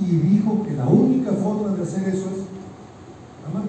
y 0.00 0.16
dijo 0.16 0.62
que 0.62 0.74
la 0.74 0.86
única 0.86 1.32
forma 1.32 1.74
de 1.74 1.77
hacer 1.88 2.08
eso 2.08 2.28
es 2.30 2.44
amar. 3.48 3.64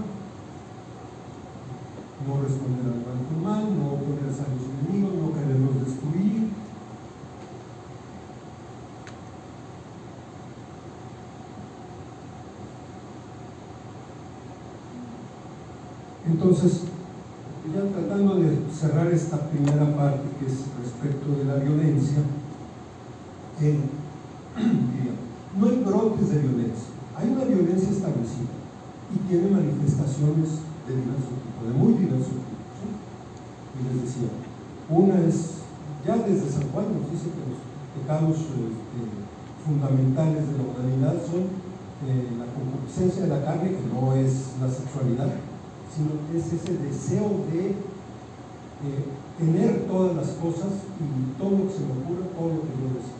No 2.28 2.42
responder 2.42 2.86
al 2.86 3.00
mal 3.00 3.26
con 3.28 3.44
mal, 3.44 3.80
no 3.80 3.94
oponerse 3.94 4.42
a 4.42 4.54
los 4.54 4.68
enemigos, 4.68 5.14
no 5.16 5.34
quererlos 5.34 5.88
destruir. 5.88 6.50
Entonces, 16.28 16.84
ya 17.74 17.82
tratando 17.92 18.36
de 18.36 18.58
cerrar 18.72 19.08
esta 19.08 19.50
primera 19.50 19.96
parte 19.96 20.24
que 20.40 20.46
es 20.46 20.66
respecto 20.84 21.32
de 21.38 21.46
la 21.46 21.56
violencia, 21.56 22.20
eh, 23.62 23.80
no 25.60 25.68
hay 25.68 25.84
brotes 25.84 26.30
de 26.30 26.40
violencia, 26.40 26.90
hay 27.18 27.30
una 27.30 27.44
violencia 27.46 27.90
y 28.10 29.18
tiene 29.28 29.50
manifestaciones 29.50 30.66
de 30.88 30.96
diverso 30.96 31.34
tipo, 31.38 31.60
de 31.66 31.74
muy 31.74 31.94
diverso 31.94 32.34
tipo. 32.42 32.58
Y 33.74 33.80
les 33.86 34.04
decía, 34.04 34.30
una 34.90 35.16
es, 35.26 35.66
ya 36.06 36.18
desde 36.18 36.50
San 36.50 36.70
Juan 36.72 36.94
nos 36.94 37.12
dice 37.12 37.30
que 37.30 37.46
los 37.46 37.62
pecados 37.94 38.38
este, 38.38 39.02
fundamentales 39.66 40.50
de 40.50 40.58
la 40.58 40.66
humanidad 40.66 41.16
son 41.26 41.50
eh, 42.06 42.30
la 42.38 42.46
concupiscencia 42.54 43.24
de 43.24 43.30
la 43.30 43.44
carne, 43.44 43.78
que 43.78 43.86
no 43.94 44.14
es 44.14 44.58
la 44.62 44.70
sexualidad, 44.70 45.30
sino 45.94 46.18
es 46.34 46.54
ese 46.54 46.78
deseo 46.78 47.46
de 47.52 47.70
eh, 47.70 49.06
tener 49.38 49.88
todas 49.88 50.16
las 50.16 50.30
cosas 50.38 50.86
y 51.00 51.38
todo 51.38 51.52
lo 51.52 51.68
que 51.68 51.74
se 51.74 51.86
me 51.86 51.94
ocurra, 51.98 52.30
todo 52.38 52.50
lo 52.50 52.62
que 52.62 52.74
yo 52.78 52.94
deseo 52.94 53.19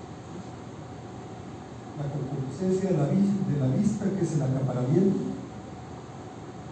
la 2.00 2.08
concupiscencia 2.08 2.92
de 2.92 2.98
la, 2.98 3.68
de 3.68 3.78
vista, 3.78 4.06
que 4.08 4.24
es 4.24 4.32
el 4.36 4.44
acaparamiento, 4.44 5.20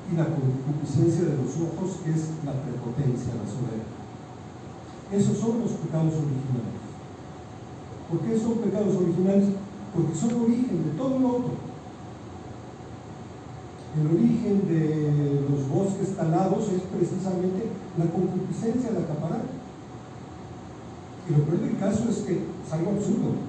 y 0.07 0.15
la 0.15 0.23
concupiscencia 0.23 1.27
de 1.27 1.35
los 1.35 1.51
ojos, 1.67 1.99
que 1.99 2.11
es 2.15 2.31
la 2.47 2.55
prepotencia, 2.63 3.35
la 3.35 3.43
soberbia. 3.43 3.91
Esos 5.11 5.37
son 5.37 5.59
los 5.59 5.71
pecados 5.83 6.15
originales. 6.15 6.79
¿Por 8.07 8.19
qué 8.23 8.39
son 8.39 8.63
pecados 8.63 8.95
originales? 8.95 9.51
Porque 9.93 10.15
son 10.15 10.47
origen 10.47 10.83
de 10.87 10.91
todo 10.95 11.19
lo 11.19 11.27
otro. 11.27 11.53
El 13.99 14.15
origen 14.15 14.63
de 14.67 15.43
los 15.49 15.67
bosques 15.67 16.15
talados 16.15 16.71
es 16.71 16.81
precisamente 16.87 17.67
la 17.97 18.05
concupiscencia, 18.05 18.91
el 18.91 19.03
acaparar. 19.03 19.43
Y 21.27 21.33
lo 21.33 21.43
peor 21.43 21.59
del 21.59 21.77
caso 21.77 22.07
es 22.09 22.17
que 22.19 22.33
es 22.33 22.71
algo 22.71 22.91
absurdo 22.91 23.46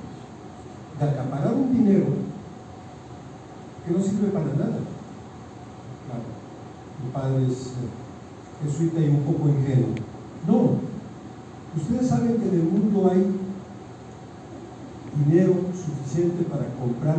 de 0.99 1.11
acaparar 1.11 1.55
un 1.55 1.73
dinero 1.73 2.07
que 3.87 3.93
no 3.93 4.03
sirve 4.03 4.29
para 4.29 4.47
nada. 4.47 4.79
Claro, 6.07 6.29
mi 7.03 7.11
padre 7.13 7.47
es 7.47 7.69
eh, 7.69 8.65
jesuita 8.65 9.01
y 9.01 9.09
un 9.09 9.23
poco 9.23 9.49
ingenuo. 9.49 9.95
No, 10.47 10.79
ustedes 11.77 12.09
saben 12.09 12.39
que 12.39 12.49
en 12.49 12.55
el 12.55 12.63
mundo 12.65 13.11
hay 13.11 13.27
dinero 15.25 15.55
suficiente 15.73 16.45
para 16.45 16.67
comprar 16.75 17.17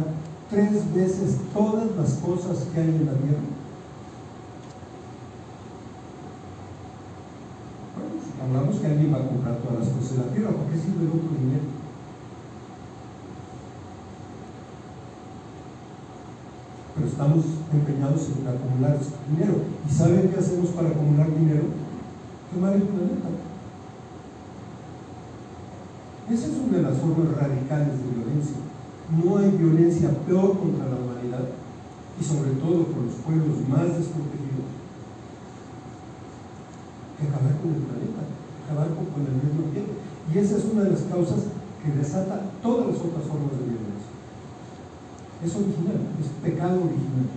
tres 0.49 0.93
veces 0.93 1.37
todas 1.53 1.95
las 1.95 2.13
cosas 2.15 2.67
que 2.73 2.81
hay 2.81 2.87
en 2.87 3.05
la 3.05 3.13
tierra. 3.13 3.47
Bueno, 7.95 8.15
si 8.23 8.41
hablamos 8.41 8.79
que 8.79 8.87
alguien 8.87 9.13
va 9.13 9.17
a 9.17 9.27
comprar 9.27 9.57
todas 9.57 9.79
las 9.79 9.89
cosas 9.89 10.11
de 10.11 10.17
la 10.17 10.31
tierra, 10.33 10.51
¿por 10.51 10.65
qué 10.67 10.77
sirve 10.77 11.07
otro 11.07 11.37
dinero? 11.39 11.79
pero 16.99 17.08
estamos 17.19 17.43
empeñados 17.73 18.31
en 18.31 18.47
acumular 18.47 18.95
dinero. 19.27 19.59
¿Y 19.83 19.91
saben 19.91 20.31
qué 20.31 20.39
hacemos 20.39 20.71
para 20.71 20.87
acumular 20.87 21.27
dinero? 21.35 21.67
Quemar 22.47 22.71
el 22.79 22.87
planeta. 22.87 23.27
Esa 26.31 26.47
es 26.47 26.55
una 26.63 26.77
de 26.77 26.83
las 26.83 26.95
formas 26.95 27.35
radicales 27.35 27.99
de 27.99 28.15
violencia. 28.15 28.63
No 29.11 29.35
hay 29.35 29.51
violencia 29.51 30.15
peor 30.23 30.63
contra 30.63 30.87
la 30.87 30.95
humanidad 30.95 31.43
y 32.15 32.23
sobre 32.23 32.55
todo 32.55 32.87
por 32.87 33.03
los 33.03 33.19
pueblos 33.27 33.67
más 33.67 33.99
desprotegidos 33.99 34.71
que 37.19 37.27
acabar 37.27 37.51
con 37.59 37.75
el 37.75 37.83
planeta, 37.83 38.23
acabar 38.63 38.95
con 38.95 39.27
el 39.27 39.35
medio 39.43 39.67
ambiente. 39.67 39.91
Y 40.31 40.37
esa 40.39 40.55
es 40.55 40.63
una 40.71 40.87
de 40.87 40.91
las 40.95 41.03
causas 41.03 41.51
que 41.83 41.91
desata 41.91 42.47
todas 42.63 42.95
las 42.95 43.03
otras 43.03 43.27
formas 43.27 43.59
de 43.59 43.75
violencia. 43.75 43.88
Es 45.43 45.55
original, 45.55 46.01
es 46.19 46.27
pecado 46.43 46.75
original. 46.83 47.29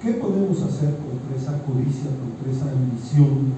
¿Qué 0.00 0.12
podemos 0.12 0.62
hacer 0.62 0.96
contra 0.96 1.36
esa 1.36 1.62
codicia, 1.64 2.08
contra 2.16 2.50
esa 2.50 2.70
ambición 2.70 3.52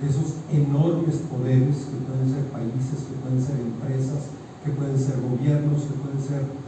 de 0.00 0.08
esos 0.08 0.34
enormes 0.52 1.16
poderes 1.30 1.76
que 1.90 1.96
pueden 2.06 2.30
ser 2.30 2.44
países, 2.52 3.06
que 3.08 3.18
pueden 3.18 3.42
ser 3.42 3.56
empresas, 3.58 4.30
que 4.64 4.70
pueden 4.70 4.98
ser 4.98 5.20
gobiernos, 5.20 5.82
que 5.82 5.94
pueden 5.94 6.22
ser 6.22 6.62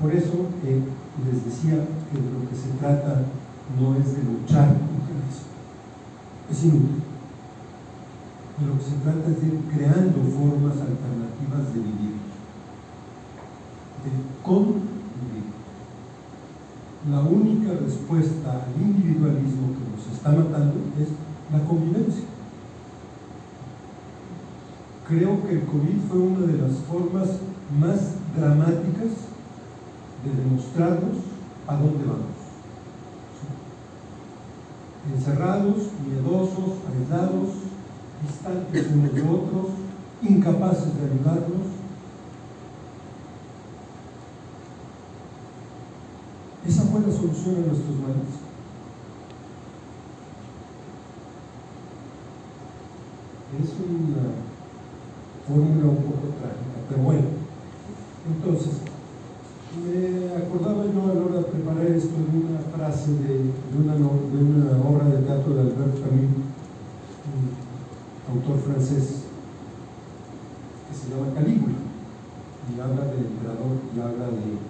Por 0.00 0.14
eso 0.14 0.46
eh, 0.64 0.82
les 1.24 1.44
decía 1.44 1.84
que 2.12 2.20
de 2.20 2.30
lo 2.30 2.48
que 2.48 2.54
se 2.54 2.68
trata 2.78 3.24
no 3.74 3.96
es 3.96 4.16
de 4.16 4.22
luchar 4.22 4.68
contra 4.68 5.16
eso. 5.28 5.50
Es 6.50 6.64
inútil. 6.64 7.02
De 8.58 8.66
lo 8.66 8.78
que 8.78 8.84
se 8.84 8.96
trata 9.02 9.30
es 9.30 9.40
de 9.40 9.46
ir 9.48 9.60
creando 9.72 10.22
formas 10.22 10.78
alternativas 10.80 11.74
de 11.74 11.80
vivir, 11.80 12.16
de 14.04 14.10
convivir. 14.42 14.86
La 17.10 17.20
única 17.20 17.72
respuesta 17.74 18.64
al 18.66 18.82
individualismo 18.82 19.74
que 19.74 19.90
nos 19.90 20.16
está 20.16 20.30
matando 20.30 20.74
es 20.98 21.08
la 21.52 21.64
convivencia. 21.66 22.24
Creo 25.06 25.46
que 25.46 25.52
el 25.52 25.66
COVID 25.66 26.00
fue 26.08 26.18
una 26.18 26.46
de 26.46 26.58
las 26.58 26.72
formas 26.78 27.28
más 27.78 28.14
dramáticas 28.36 29.12
de 30.24 30.42
demostrarnos 30.42 31.18
a 31.68 31.74
dónde 31.74 32.04
vamos. 32.06 32.35
Encerrados, 35.14 35.76
miedosos, 36.04 36.78
aislados, 36.90 37.48
distantes 38.22 38.86
unos 38.92 39.14
de 39.14 39.22
otros, 39.22 39.66
incapaces 40.22 40.98
de 40.98 41.06
ayudarnos. 41.06 41.66
Esa 46.66 46.82
fue 46.82 47.00
la 47.00 47.12
solución 47.12 47.54
a 47.54 47.66
nuestros 47.68 47.96
males. 48.00 48.46
Es 53.62 53.70
una 53.78 54.26
fórmula 55.46 55.86
un 55.86 55.96
poco 55.96 56.34
trágica, 56.40 56.78
pero 56.88 57.02
bueno. 57.02 57.28
Entonces, 58.26 58.82
me 59.76 60.34
acordaba 60.34 60.84
yo 60.86 61.02
a 61.04 61.14
la 61.14 61.22
hora 61.22 61.36
de 61.38 61.44
preparar 61.44 61.86
esto 61.86 62.10
de 62.10 62.38
una 62.38 62.58
frase 62.58 63.12
de, 63.12 63.52
una, 63.78 63.94
de 63.94 64.02
una 64.02 64.72
obra 64.82 65.04
de 65.06 65.22
teatro 65.22 65.54
de 65.54 65.60
Albert 65.60 66.00
Camus, 66.02 66.42
un 68.34 68.35
francés, 68.54 69.26
que 70.86 70.94
se 70.94 71.10
llama 71.10 71.34
Calígula, 71.34 71.74
y 72.70 72.80
habla 72.80 73.10
del 73.10 73.26
emperador 73.26 73.74
y 73.94 74.00
habla 74.00 74.26
de... 74.30 74.62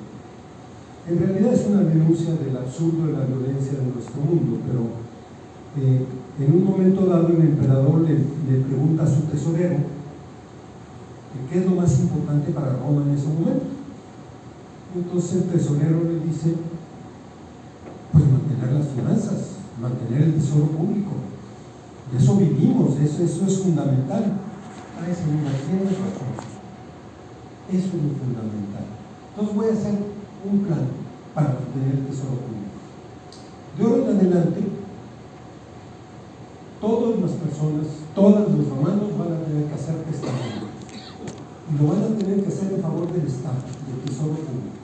En 1.06 1.18
realidad 1.18 1.52
es 1.52 1.66
una 1.66 1.82
denuncia 1.82 2.34
del 2.34 2.56
absurdo 2.56 3.06
de 3.06 3.12
la 3.12 3.26
violencia 3.26 3.78
de 3.78 3.86
nuestro 3.86 4.20
mundo, 4.22 4.58
pero 4.66 4.80
eh, 5.78 6.04
en 6.40 6.52
un 6.52 6.64
momento 6.64 7.06
dado 7.06 7.28
el 7.28 7.40
emperador 7.40 8.00
le, 8.00 8.14
le 8.14 8.64
pregunta 8.66 9.04
a 9.04 9.06
su 9.06 9.22
tesorero 9.22 9.76
qué 11.50 11.58
es 11.60 11.66
lo 11.66 11.76
más 11.76 12.00
importante 12.00 12.50
para 12.50 12.72
Roma 12.72 13.02
en 13.02 13.14
ese 13.14 13.28
momento 13.28 13.76
entonces 14.96 15.42
el 15.42 15.48
tesorero 15.50 16.04
le 16.04 16.20
dice, 16.20 16.54
pues 18.12 18.24
mantener 18.24 18.72
las 18.72 18.88
finanzas, 18.88 19.56
mantener 19.80 20.22
el 20.22 20.34
tesoro 20.34 20.66
público. 20.68 21.10
De 22.12 22.18
eso 22.18 22.36
vivimos, 22.36 22.96
eso, 23.00 23.22
eso 23.22 23.46
es 23.46 23.58
fundamental. 23.60 24.40
Tiene 25.06 25.84
razón. 25.84 26.32
Eso 27.68 27.86
es 27.86 27.92
lo 27.94 28.10
fundamental. 28.14 28.86
Entonces 29.30 29.56
voy 29.56 29.66
a 29.68 29.72
hacer 29.72 29.94
un 30.48 30.60
plan 30.60 30.86
para 31.34 31.48
mantener 31.48 31.98
el 31.98 32.06
tesoro 32.06 32.40
público. 32.40 32.74
De 33.76 33.84
ahora 33.84 34.10
en 34.10 34.16
adelante, 34.16 34.60
todas 36.80 37.20
las 37.20 37.32
personas, 37.32 37.86
todos 38.14 38.52
los 38.52 38.68
romanos 38.68 39.18
van 39.18 39.32
a 39.32 39.44
tener 39.44 39.64
que 39.66 39.74
hacer 39.74 39.96
testamento. 40.04 40.66
Y 41.68 41.82
lo 41.82 41.88
van 41.90 42.02
a 42.02 42.16
tener 42.16 42.42
que 42.42 42.48
hacer 42.48 42.72
en 42.72 42.80
favor 42.80 43.12
del 43.12 43.26
Estado, 43.26 43.60
del 43.86 44.00
tesoro 44.06 44.34
público. 44.34 44.78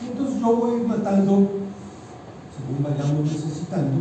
Entonces 0.00 0.40
yo 0.40 0.56
voy 0.56 0.80
matando, 0.82 1.34
según 2.54 2.84
vayamos 2.84 3.24
necesitando, 3.24 3.96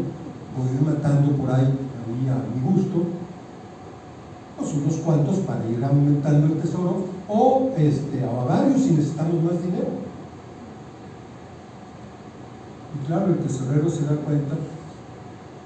a 0.65 0.73
ir 0.73 0.81
matando 0.81 1.31
por 1.33 1.51
ahí, 1.51 1.65
a 1.65 2.33
a 2.33 2.55
mi 2.55 2.61
gusto, 2.61 3.03
pues 4.57 4.73
unos 4.73 4.95
cuantos 4.97 5.37
para 5.39 5.67
ir 5.67 5.83
aumentando 5.83 6.47
el 6.47 6.61
tesoro, 6.61 7.05
o 7.27 7.71
este, 7.77 8.23
a 8.23 8.43
varios 8.43 8.81
si 8.81 8.91
necesitamos 8.91 9.43
más 9.43 9.61
dinero. 9.61 10.07
Y 12.95 13.05
claro, 13.05 13.27
el 13.27 13.39
tesorero 13.39 13.89
se 13.89 14.05
da 14.05 14.15
cuenta 14.15 14.55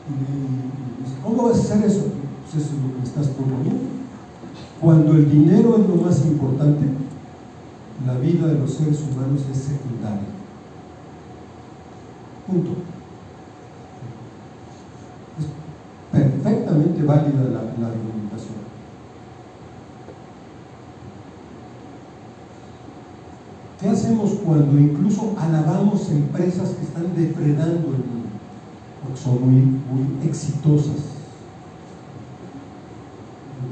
y, 0.10 1.04
dice, 1.04 1.16
¿cómo 1.24 1.50
vas 1.50 1.58
a 1.58 1.62
hacer 1.62 1.86
eso? 1.86 2.06
Pues 2.44 2.66
eso 2.66 2.76
es 2.76 2.82
lo 2.82 2.92
que 2.92 2.98
me 2.98 3.04
estás 3.04 3.28
proponiendo. 3.28 3.92
Cuando 4.82 5.12
el 5.14 5.30
dinero 5.30 5.78
es 5.78 5.88
lo 5.88 5.96
más 6.04 6.26
importante, 6.26 6.86
la 8.06 8.18
vida 8.18 8.48
de 8.48 8.60
los 8.60 8.72
seres 8.74 9.00
humanos 9.02 9.42
es 9.52 9.58
secundaria. 9.58 10.28
Punto. 12.48 12.72
Es 15.40 15.46
válida 17.02 17.44
la, 17.44 17.62
la 17.80 17.88
argumentación. 17.88 18.62
¿Qué 23.82 23.90
hacemos 23.90 24.34
cuando 24.46 24.78
incluso 24.78 25.34
alabamos 25.40 26.08
empresas 26.12 26.70
que 26.70 26.84
están 26.84 27.16
depredando 27.16 27.88
el 27.90 28.06
mundo? 28.06 28.30
Porque 29.02 29.20
son 29.20 29.42
muy, 29.42 29.62
muy 29.62 30.28
exitosas. 30.28 31.18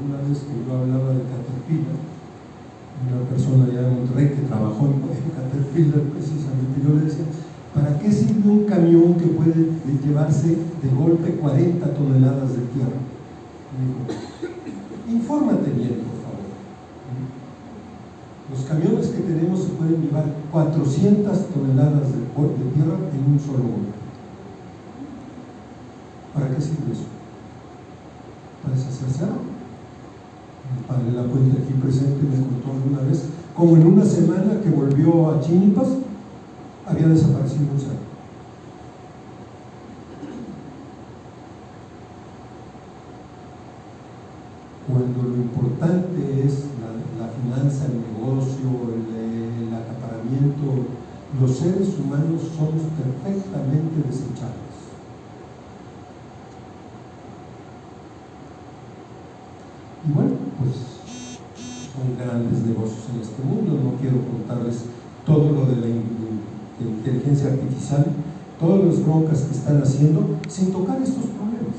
Una 0.04 0.28
vez 0.28 0.38
que 0.38 0.66
yo 0.66 0.78
hablaba 0.78 1.14
de 1.14 1.22
Caterpillar, 1.30 1.94
una 3.06 3.22
persona 3.30 3.66
allá 3.66 3.82
de 3.82 3.94
Monterrey 3.94 4.28
que 4.30 4.48
trabajó 4.48 4.86
en, 4.86 5.00
Caterpillar 5.30 6.02
precisamente, 6.10 6.82
yo 6.82 6.94
le 6.94 7.04
decía, 7.06 7.26
¿para 7.72 7.96
qué 8.00 8.10
sirve 8.10 8.50
un 8.50 8.64
camión 8.64 9.14
que 9.14 9.26
puede 9.26 9.70
llevarse 10.04 10.48
de 10.82 10.88
golpe 10.90 11.36
40 11.36 11.94
toneladas 11.94 12.50
de 12.50 12.66
tierra? 12.74 12.98
Dijo, 13.78 14.00
infórmate 15.08 15.70
bien, 15.70 16.02
por 16.02 16.16
favor. 16.22 16.50
Los 18.50 18.64
camiones 18.64 19.08
que 19.08 19.22
tenemos 19.22 19.60
se 19.60 19.70
pueden 19.70 20.02
llevar 20.02 20.24
400 20.50 21.46
toneladas 21.48 22.12
de, 22.12 22.20
tierra 22.74 22.96
en 23.12 23.32
un 23.32 23.38
solo 23.38 23.58
golpe. 23.58 23.98
¿Para 26.34 26.48
qué 26.48 26.60
sirve 26.60 26.92
eso? 26.92 27.06
¿Para 28.62 28.74
deshacerse 28.74 29.24
el 29.24 30.84
padre 30.84 31.12
la 31.12 31.24
Puente 31.24 31.62
aquí 31.62 31.74
presente 31.74 32.22
me 32.22 32.36
contó 32.36 32.72
alguna 32.72 33.00
vez, 33.08 33.24
como 33.54 33.76
en 33.76 33.86
una 33.86 34.04
semana 34.04 34.60
que 34.62 34.70
volvió 34.70 35.30
a 35.30 35.40
Chinipas, 35.40 35.88
había 36.86 37.08
desaparecido 37.08 37.72
un 37.72 37.80
ser. 37.80 37.98
Cuando 44.88 45.22
lo 45.22 45.36
importante 45.36 46.44
es 46.44 46.64
la, 47.18 47.28
finanza, 47.28 47.79
el 47.90 48.00
negocio, 48.14 48.94
el, 48.94 49.74
acaparamiento, 49.74 50.86
los 51.40 51.50
seres 51.50 51.98
humanos 51.98 52.42
somos 52.56 52.82
perfectamente 52.96 54.02
desechables. 54.06 54.70
Y 60.06 60.12
bueno, 60.12 60.34
pues 60.58 60.74
son 61.92 62.16
grandes 62.16 62.64
negocios 62.64 63.04
en 63.14 63.20
este 63.20 63.42
mundo. 63.42 63.78
No 63.84 63.98
quiero 64.00 64.16
contarles 64.24 64.84
todo 65.26 65.52
lo 65.52 65.66
de 65.66 65.76
la, 65.76 65.86
inteligencia 66.80 67.48
artificial, 67.48 68.06
todas 68.58 68.84
las 68.84 69.04
broncas 69.04 69.42
que 69.42 69.54
están 69.54 69.82
haciendo 69.82 70.38
sin 70.48 70.72
tocar 70.72 70.96
estos 71.02 71.24
problemas. 71.24 71.76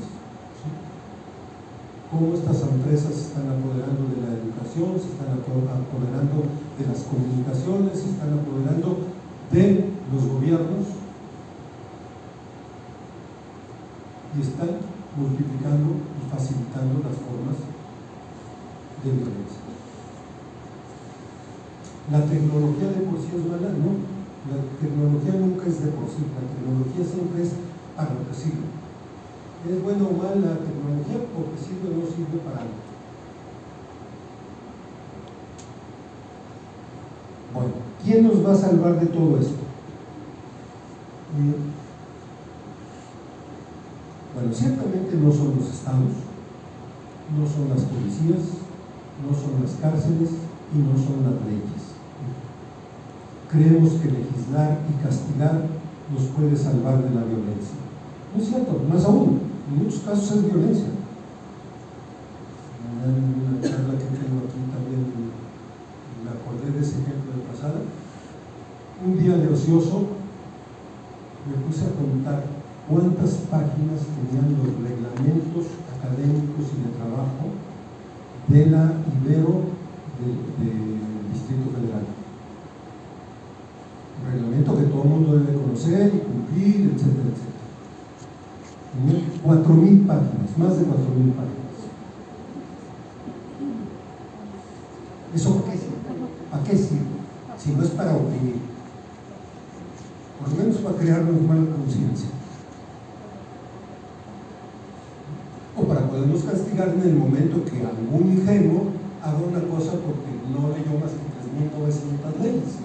Cómo 2.12 2.34
estas 2.34 2.60
empresas 2.60 3.14
se 3.14 3.32
están 3.32 3.48
apoderando 3.48 4.04
de 4.12 4.20
la 4.20 4.36
educación, 4.36 5.00
se 5.00 5.16
están 5.16 5.32
apoderando 5.32 6.44
de 6.76 6.84
las 6.84 7.08
comunicaciones, 7.08 8.04
se 8.04 8.12
están 8.12 8.36
apoderando 8.36 9.08
de 9.48 9.88
los 10.12 10.28
gobiernos 10.28 10.92
y 14.36 14.40
están 14.44 14.76
multiplicando 15.16 16.04
y 16.20 16.28
facilitando 16.28 17.00
las 17.00 17.16
formas 17.16 17.56
de 19.00 19.12
La 22.12 22.26
tecnología 22.28 22.92
de 22.92 23.08
por 23.08 23.16
sí 23.24 23.40
es 23.40 23.44
mala, 23.48 23.72
no. 23.72 24.04
La 24.52 24.60
tecnología 24.76 25.32
nunca 25.40 25.64
es 25.64 25.80
de 25.80 25.90
por 25.96 26.04
sí, 26.12 26.28
la 26.28 26.44
tecnología 26.44 27.08
siempre 27.08 27.40
es 27.40 27.56
para 27.96 28.12
lo 28.12 28.28
que 28.28 28.34
sirve. 28.36 28.81
¿Es 29.68 29.82
buena 29.82 30.04
o 30.04 30.12
mala 30.12 30.34
la 30.34 30.58
tecnología? 30.58 31.28
Porque 31.34 31.56
sirve 31.56 31.94
o 31.94 32.02
no 32.02 32.06
sirve 32.06 32.38
para 32.44 32.62
algo. 32.62 32.82
Bueno, 37.54 37.72
¿quién 38.02 38.26
nos 38.26 38.44
va 38.44 38.52
a 38.52 38.56
salvar 38.56 38.98
de 38.98 39.06
todo 39.06 39.38
esto? 39.38 39.62
Bueno, 44.34 44.52
ciertamente 44.52 45.16
no 45.16 45.30
son 45.30 45.54
los 45.56 45.68
estados, 45.68 46.12
no 47.38 47.46
son 47.46 47.68
las 47.68 47.82
policías, 47.86 48.66
no 49.22 49.30
son 49.30 49.62
las 49.62 49.72
cárceles 49.80 50.30
y 50.74 50.78
no 50.78 50.96
son 50.98 51.22
las 51.22 51.46
leyes. 51.46 51.94
Creemos 53.48 53.92
que 54.00 54.10
legislar 54.10 54.80
y 54.90 55.04
castigar 55.04 55.66
nos 56.12 56.24
puede 56.34 56.56
salvar 56.56 57.02
de 57.04 57.14
la 57.14 57.24
violencia. 57.24 57.78
No 58.34 58.42
es 58.42 58.48
cierto, 58.48 58.80
más 58.90 59.04
aún, 59.04 59.51
en 59.68 59.84
muchos 59.84 60.00
casos 60.00 60.30
es 60.36 60.44
violencia. 60.44 60.86
En 63.02 63.10
una 63.10 63.60
charla 63.60 63.98
que 63.98 64.10
tengo 64.14 64.46
aquí 64.46 64.60
también 64.70 65.32
me 66.22 66.30
acordé 66.30 66.70
de 66.70 66.80
ese 66.80 67.02
ejemplo 67.02 67.34
de 67.34 67.46
pasada. 67.50 67.82
Un 69.04 69.18
día 69.18 69.36
de 69.36 69.52
ocioso 69.52 70.06
me 71.46 71.58
puse 71.66 71.86
a 71.86 71.94
contar 71.98 72.44
cuántas 72.88 73.30
páginas 73.50 74.06
tenían 74.14 74.54
los 74.54 74.70
reglamentos 74.78 75.66
académicos 75.98 76.70
y 76.70 76.86
de 76.86 76.94
trabajo 76.94 77.50
de 78.46 78.66
la 78.66 79.02
Ibero 79.10 79.74
del 80.22 81.32
Distrito 81.32 81.70
Federal. 81.74 82.06
Un 84.18 84.30
reglamento 84.30 84.78
que 84.78 84.84
todo 84.84 85.02
el 85.02 85.08
mundo 85.08 85.38
debe 85.38 85.58
conocer 85.58 86.12
y 86.14 86.18
cumplir, 86.18 86.92
etcétera, 86.94 87.31
4.000 89.62 90.06
páginas, 90.06 90.58
más 90.58 90.76
de 90.78 90.84
4.000 90.84 91.32
páginas. 91.32 91.62
¿Eso 95.34 95.56
para 95.56 95.72
qué 95.72 95.78
sirve? 95.78 95.96
¿Para 96.50 96.64
qué 96.64 96.76
sirve? 96.76 97.22
Si 97.58 97.70
no 97.70 97.82
es 97.82 97.90
para 97.90 98.16
oprimir. 98.16 98.56
Por 100.40 100.50
lo 100.50 100.56
menos 100.56 100.76
para 100.78 100.96
crearnos 100.96 101.42
mala 101.42 101.76
conciencia. 101.76 102.28
O 105.76 105.84
para 105.84 106.08
podernos 106.08 106.42
castigar 106.42 106.88
en 106.88 107.02
el 107.02 107.14
momento 107.14 107.64
que 107.64 107.86
algún 107.86 108.32
ingenuo 108.32 108.90
haga 109.22 109.38
una 109.38 109.60
cosa 109.60 109.92
porque 109.92 110.32
no 110.50 110.68
leyó 110.74 110.98
más 110.98 111.12
que 111.12 111.32
3.900 111.32 112.42
leyes. 112.42 112.82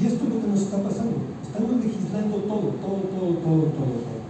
Y 0.00 0.06
esto 0.06 0.24
es 0.24 0.30
lo 0.30 0.40
que 0.40 0.46
nos 0.48 0.60
está 0.60 0.82
pasando. 0.82 1.16
Estamos 1.42 1.84
legislando 1.84 2.36
todo, 2.38 2.74
todo, 2.82 3.00
todo, 3.14 3.34
todo, 3.38 3.62
todo, 3.70 3.94
todo. 4.02 4.22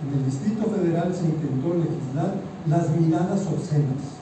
En 0.00 0.08
el 0.18 0.21
Distrito 0.32 0.64
Federal 0.64 1.14
se 1.14 1.26
intentó 1.26 1.74
legislar 1.74 2.36
las 2.66 2.88
miradas 2.96 3.40
obscenas. 3.46 4.16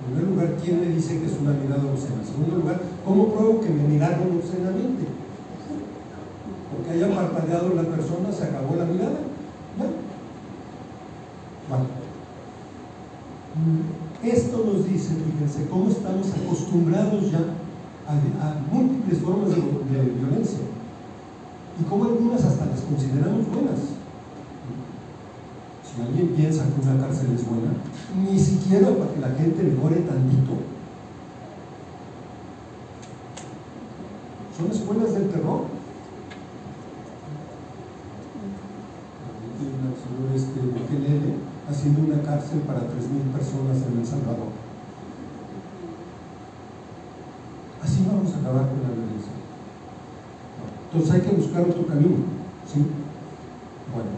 En 0.00 0.16
primer 0.16 0.32
lugar, 0.32 0.56
¿quién 0.64 0.80
me 0.80 0.86
dice 0.86 1.20
que 1.20 1.26
es 1.26 1.36
una 1.42 1.52
mirada 1.52 1.92
obscena? 1.92 2.22
En 2.22 2.26
segundo 2.26 2.56
lugar, 2.56 2.80
¿cómo 3.04 3.28
pruebo 3.34 3.60
que 3.60 3.68
me 3.68 3.82
miraron 3.82 4.38
obscenamente? 4.38 5.04
Porque 6.72 6.90
haya 6.90 7.14
parpadeado 7.14 7.74
la 7.74 7.82
persona, 7.82 8.32
se 8.32 8.44
acabó 8.44 8.76
la 8.76 8.86
mirada. 8.86 9.20
¿No? 9.76 10.10
Esto 14.26 14.64
nos 14.64 14.86
dice, 14.86 15.16
fíjense, 15.16 15.68
cómo 15.68 15.90
estamos 15.90 16.28
acostumbrados 16.32 17.30
ya 17.30 17.59
a, 18.10 18.74
múltiples 18.74 19.20
formas 19.20 19.50
de, 19.50 19.60
violencia 20.18 20.60
y 21.80 21.84
cómo 21.84 22.04
algunas 22.04 22.44
hasta 22.44 22.66
las 22.66 22.80
consideramos 22.80 23.48
buenas. 23.48 23.78
Si 25.84 26.02
alguien 26.02 26.28
piensa 26.28 26.64
que 26.64 26.80
una 26.80 27.00
cárcel 27.00 27.32
es 27.34 27.46
buena, 27.48 27.72
ni 28.16 28.38
siquiera 28.38 28.88
para 28.90 29.12
que 29.12 29.20
la 29.20 29.28
gente 29.30 29.62
mejore 29.62 29.96
tantito. 29.96 30.52
Son 34.56 34.70
escuelas 34.70 35.14
del 35.14 35.30
terror. 35.30 35.64
El 39.60 39.96
señor 39.96 40.36
este, 40.36 40.60
haciendo 41.68 42.12
una 42.12 42.22
cárcel 42.22 42.60
para 42.60 42.80
3.000 42.80 43.32
personas 43.32 43.76
en 43.86 43.98
El 43.98 44.06
Salvador. 44.06 44.48
Así 47.82 48.06
vamos 48.06 48.34
a 48.34 48.39
con 48.58 48.82
la 48.82 48.90
violencia. 48.94 49.32
Entonces 50.86 51.14
hay 51.14 51.20
que 51.22 51.36
buscar 51.36 51.62
otro 51.62 51.86
camino. 51.86 52.16
¿sí? 52.66 52.86
Bueno, 53.94 54.10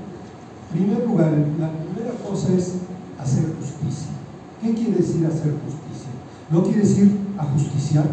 en 0.73 0.79
primer 0.79 1.07
lugar, 1.07 1.33
la 1.59 1.71
primera 1.71 2.13
cosa 2.27 2.53
es 2.55 2.75
hacer 3.19 3.45
justicia. 3.59 4.13
¿Qué 4.61 4.75
quiere 4.75 4.97
decir 4.97 5.27
hacer 5.27 5.53
justicia? 5.65 6.11
No 6.51 6.63
quiere 6.63 6.81
decir 6.81 7.19
ajusticiar, 7.39 8.07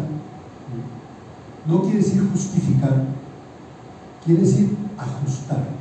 no 1.66 1.82
quiere 1.82 1.98
decir 1.98 2.26
justificar, 2.32 3.04
quiere 4.24 4.40
decir 4.40 4.76
ajustar 4.96 5.80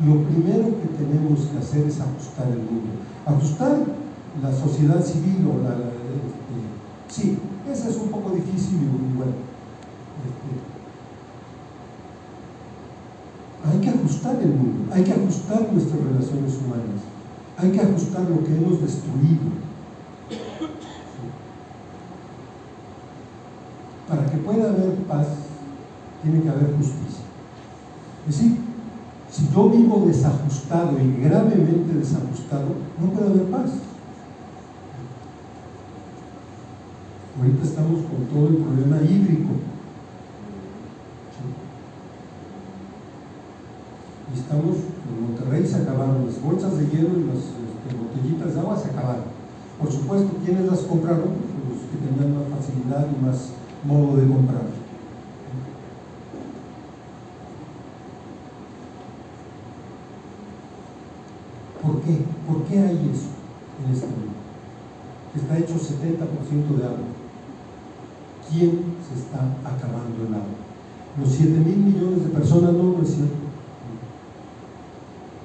lo 0.00 0.22
primero 0.24 0.80
que 0.80 0.88
tenemos 0.96 1.40
que 1.46 1.58
hacer 1.58 1.86
es 1.86 2.00
ajustar 2.00 2.48
el 2.48 2.58
mundo. 2.58 2.90
Ajustar 3.26 3.76
la 4.42 4.52
sociedad 4.52 5.04
civil 5.04 5.46
o 5.46 5.62
la... 5.62 5.74
Este, 5.76 6.58
sí, 7.08 7.38
eso 7.70 7.88
es 7.88 7.96
un 7.96 8.08
poco 8.08 8.30
difícil 8.30 8.82
y 8.82 9.16
bueno. 9.16 9.32
Este, 10.22 10.72
hay 13.64 13.78
que 13.80 13.90
ajustar 13.90 14.36
el 14.42 14.54
mundo, 14.54 14.92
hay 14.92 15.04
que 15.04 15.12
ajustar 15.12 15.72
nuestras 15.72 16.02
relaciones 16.02 16.58
humanas, 16.58 17.02
hay 17.56 17.70
que 17.70 17.80
ajustar 17.80 18.22
lo 18.28 18.44
que 18.44 18.56
hemos 18.56 18.80
destruido. 18.80 19.62
Para 24.08 24.26
que 24.26 24.36
pueda 24.38 24.68
haber 24.70 24.94
paz, 25.04 25.28
tiene 26.22 26.42
que 26.42 26.48
haber 26.48 26.76
justicia. 26.76 27.24
Es 28.28 28.36
decir, 28.36 28.58
si 29.30 29.48
yo 29.48 29.70
vivo 29.70 30.04
desajustado 30.06 30.98
y 31.00 31.22
gravemente 31.22 31.94
desajustado, 31.94 32.66
no 33.00 33.10
puede 33.10 33.30
haber 33.30 33.50
paz. 33.50 33.70
Ahorita 37.38 37.64
estamos 37.64 38.00
con 38.04 38.26
todo 38.28 38.48
el 38.48 38.56
problema 38.56 39.00
hídrico. 39.00 39.52
Y 44.28 44.38
estamos, 44.38 44.76
en 44.76 45.22
Monterrey 45.22 45.66
se 45.66 45.76
acabaron 45.76 46.26
las 46.26 46.42
bolsas 46.42 46.76
de 46.76 46.86
hielo 46.88 47.18
y 47.18 47.24
las 47.24 47.38
este, 47.38 47.96
botellitas 47.96 48.54
de 48.54 48.60
agua 48.60 48.78
se 48.78 48.90
acabaron. 48.90 49.24
Por 49.80 49.90
supuesto, 49.90 50.36
¿quiénes 50.44 50.66
las 50.66 50.80
compraron? 50.80 51.40
Los 51.68 51.88
que 51.88 51.96
tenían 52.04 52.38
más 52.38 52.60
facilidad 52.60 53.06
y 53.08 53.24
más 53.24 53.48
modo 53.84 54.16
de 54.16 54.28
comprar. 54.28 54.82
¿Por 61.82 62.00
qué? 62.02 62.24
¿Por 62.46 62.62
qué 62.64 62.78
hay 62.78 63.10
eso 63.12 63.32
en 63.84 63.92
este 63.92 64.06
mundo? 64.06 64.32
Está 65.34 65.58
hecho 65.58 65.74
70% 65.74 66.76
de 66.76 66.84
agua. 66.84 67.21
¿Quién 68.52 68.96
se 69.00 69.18
está 69.18 69.40
acabando 69.64 70.28
el 70.28 70.34
agua? 70.34 70.60
Los 71.18 71.30
7 71.30 71.52
mil 71.52 71.78
millones 71.78 72.24
de 72.24 72.30
personas 72.30 72.74
no, 72.74 72.82
no 72.82 73.02
es 73.02 73.08
cierto. 73.08 73.36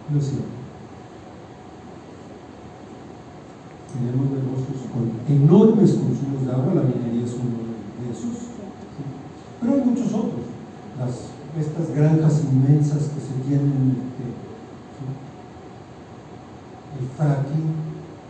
No 0.10 0.20
es 0.20 0.26
cierto. 0.26 0.58
Tenemos 3.93 4.28
negocios 4.28 4.91
con 4.91 5.12
enormes 5.34 5.91
consumos 5.91 6.46
de 6.46 6.52
agua, 6.52 6.74
la 6.76 6.84
minería 6.84 7.24
es 7.24 7.34
uno 7.34 7.63
de 8.04 8.12
esos. 8.12 8.52
Pero 9.62 9.74
hay 9.74 9.82
muchos 9.82 10.08
otros. 10.13 10.43
Las, 11.00 11.32
estas 11.58 11.96
granjas 11.96 12.43
inmensas 12.43 13.04
que 13.08 13.22
se 13.22 13.48
tienen 13.48 14.04
el 17.00 17.08
fracking 17.15 17.72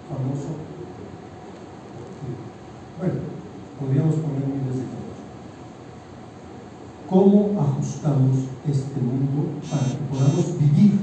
famoso. 0.08 0.62
Bueno, 3.00 3.14
podríamos 3.80 4.16
poner 4.16 4.48
cosas. 4.58 4.67
¿Cómo 7.10 7.56
ajustamos 7.58 8.36
este 8.68 9.00
mundo 9.00 9.56
para 9.70 9.84
que 9.84 9.98
podamos 10.12 10.60
vivir? 10.60 11.00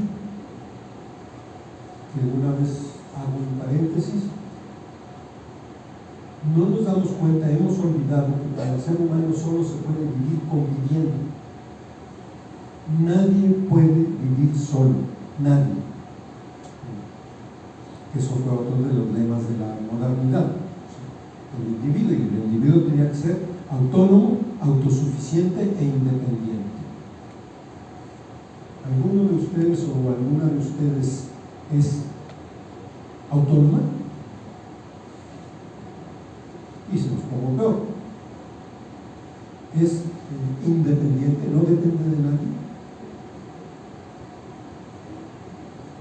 Que 2.13 2.21
una 2.39 2.53
vez 2.61 3.01
hago 3.17 3.41
un 3.41 3.59
paréntesis. 3.59 4.25
No 6.55 6.67
nos 6.69 6.85
damos 6.85 7.09
cuenta, 7.09 7.51
hemos 7.51 7.79
olvidado 7.79 8.27
que 8.27 8.55
para 8.55 8.75
el 8.75 8.81
ser 8.81 8.97
humano 9.01 9.33
solo 9.35 9.65
se 9.65 9.81
puede 9.81 10.05
vivir 10.05 10.41
conviviendo. 10.51 11.25
Nadie 13.01 13.49
puede 13.71 13.89
vivir 13.89 14.55
solo 14.55 15.15
nadie. 15.39 15.81
Eso 18.15 18.31
fue 18.45 18.53
otro 18.53 18.77
de 18.77 18.93
los 18.93 19.11
lemas 19.11 19.49
de 19.49 19.57
la 19.57 19.75
modernidad. 19.91 20.53
El 21.59 21.87
individuo, 21.87 22.13
y 22.13 22.17
el 22.17 22.53
individuo 22.53 22.83
tenía 22.83 23.11
que 23.11 23.17
ser 23.17 23.39
autónomo, 23.71 24.44
autosuficiente 24.65 25.61
e 25.61 25.85
independiente. 25.85 26.75
¿Alguno 28.85 29.29
de 29.31 29.35
ustedes 29.37 29.87
o 29.89 30.09
alguna 30.09 30.45
de 30.45 30.59
ustedes 30.59 31.25
es 31.73 32.03
autónoma? 33.31 33.81
Y 36.93 36.99
se 36.99 37.11
los 37.11 37.21
pongo 37.21 37.57
peor. 37.57 37.77
Es 39.75 39.93
eh, 39.93 40.67
independiente, 40.67 41.49
no 41.53 41.61
depende 41.61 42.17
de 42.17 42.23
nadie. 42.23 42.55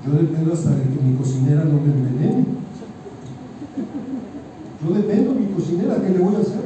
Yo 0.05 0.11
dependo 0.13 0.53
hasta 0.53 0.71
de 0.71 0.83
que 0.83 1.01
mi 1.01 1.15
cocinera 1.15 1.63
no 1.63 1.75
me 1.75 1.93
envenene. 1.93 2.45
Yo 4.83 4.93
dependo 4.93 5.33
de 5.33 5.39
mi 5.39 5.45
cocinera, 5.53 6.01
¿qué 6.01 6.09
le 6.09 6.19
voy 6.19 6.35
a 6.35 6.39
hacer? 6.39 6.62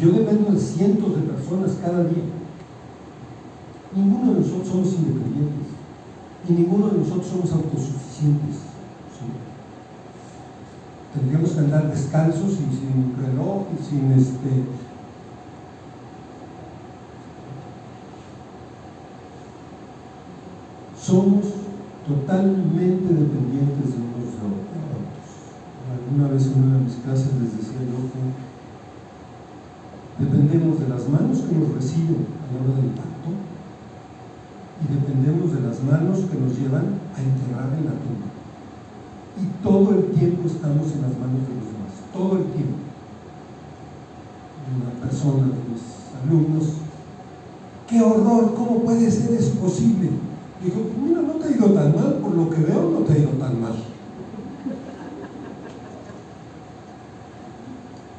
Yo 0.00 0.12
dependo 0.12 0.52
de 0.52 0.58
cientos 0.58 1.14
de 1.14 1.22
personas 1.28 1.76
cada 1.82 2.04
día. 2.04 2.24
Ninguno 3.94 4.32
de 4.32 4.40
nosotros 4.40 4.68
somos 4.68 4.94
independientes 4.94 5.66
y 6.48 6.52
ninguno 6.52 6.88
de 6.88 6.98
nosotros 6.98 7.26
somos 7.26 7.52
autosuficientes. 7.52 8.70
Tendríamos 11.12 11.50
que 11.50 11.58
andar 11.58 11.90
descalzos 11.90 12.52
y 12.52 12.76
sin 12.76 13.14
reloj 13.20 13.66
y 13.74 13.84
sin 13.84 14.12
este. 14.12 14.64
Somos 20.98 21.44
totalmente 22.06 23.12
dependientes 23.12 23.90
de 23.90 24.00
unos 24.00 24.32
de 24.32 24.48
otros. 24.48 24.80
Alguna 25.92 26.28
vez 26.32 26.46
en 26.46 26.62
una 26.62 26.78
de 26.78 26.84
mis 26.84 26.94
clases 26.94 27.34
les 27.34 27.56
decía 27.58 27.80
yo 27.80 27.98
que 28.08 28.49
dependemos 30.50 30.80
de 30.80 30.88
las 30.88 31.08
manos 31.08 31.38
que 31.46 31.54
nos 31.54 31.74
reciben 31.74 32.26
a 32.26 32.50
la 32.50 32.58
hora 32.58 32.82
del 32.82 32.90
pacto 32.90 33.30
y 34.82 34.94
dependemos 34.98 35.54
de 35.54 35.60
las 35.60 35.78
manos 35.84 36.26
que 36.26 36.38
nos 36.40 36.58
llevan 36.58 36.98
a 37.14 37.22
enterrar 37.22 37.78
en 37.78 37.84
la 37.86 37.94
tumba 37.94 38.26
y 39.38 39.62
todo 39.62 39.94
el 39.94 40.10
tiempo 40.10 40.48
estamos 40.48 40.90
en 40.90 41.02
las 41.02 41.14
manos 41.14 41.46
de 41.46 41.54
los 41.54 41.66
demás, 41.70 41.94
todo 42.12 42.38
el 42.38 42.44
tiempo. 42.50 42.76
Una 44.74 45.06
persona 45.06 45.46
de 45.46 45.62
mis 45.70 45.82
alumnos, 46.18 46.74
¡qué 47.88 48.02
horror! 48.02 48.54
¿Cómo 48.54 48.82
puede 48.82 49.10
ser 49.10 49.32
eso 49.32 49.54
posible? 49.54 50.10
Dijo, 50.62 50.80
mira, 51.00 51.22
no 51.22 51.34
te 51.34 51.46
ha 51.46 51.56
ido 51.56 51.70
tan 51.70 51.94
mal, 51.94 52.18
por 52.20 52.34
lo 52.34 52.50
que 52.50 52.60
veo 52.60 52.90
no 52.90 52.98
te 53.00 53.12
ha 53.12 53.18
ido 53.18 53.30
tan 53.30 53.60
mal. 53.60 53.74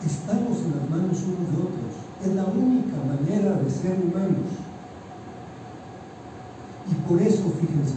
Estamos 0.06 0.58
en 0.60 0.80
las 0.80 0.90
manos 0.90 1.24
unos 1.24 1.52
de 1.52 1.62
otros. 1.62 2.11
Es 2.24 2.36
la 2.36 2.46
única 2.46 2.98
manera 2.98 3.56
de 3.56 3.70
ser 3.70 3.98
humanos. 4.00 4.52
Y 6.90 6.94
por 7.08 7.22
eso, 7.22 7.52
fíjense, 7.60 7.96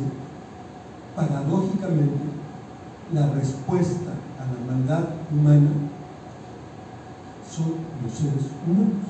paradójicamente, 1.15 2.35
la 3.13 3.27
respuesta 3.29 4.13
a 4.39 4.47
la 4.47 4.73
maldad 4.73 5.05
humana 5.31 5.71
son 7.51 7.75
los 8.03 8.13
seres 8.13 8.51
humanos, 8.67 9.07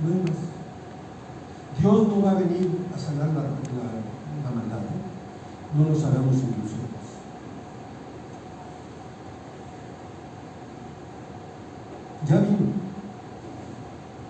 no 0.00 0.08
hay 0.08 0.20
más. 0.20 0.58
Dios 1.78 2.08
no 2.08 2.22
va 2.22 2.30
a 2.32 2.34
venir 2.34 2.86
a 2.94 2.98
sanar 2.98 3.28
la, 3.28 3.34
maldad, 4.54 4.80
no 5.76 5.84
nos 5.84 6.04
hagamos 6.04 6.34
ilusiones. 6.34 6.88
Ya 12.26 12.40
vino 12.40 12.88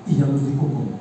y 0.07 0.17
ya 0.17 0.27
nos 0.27 0.47
dijo 0.47 0.61
cómo. 0.61 0.99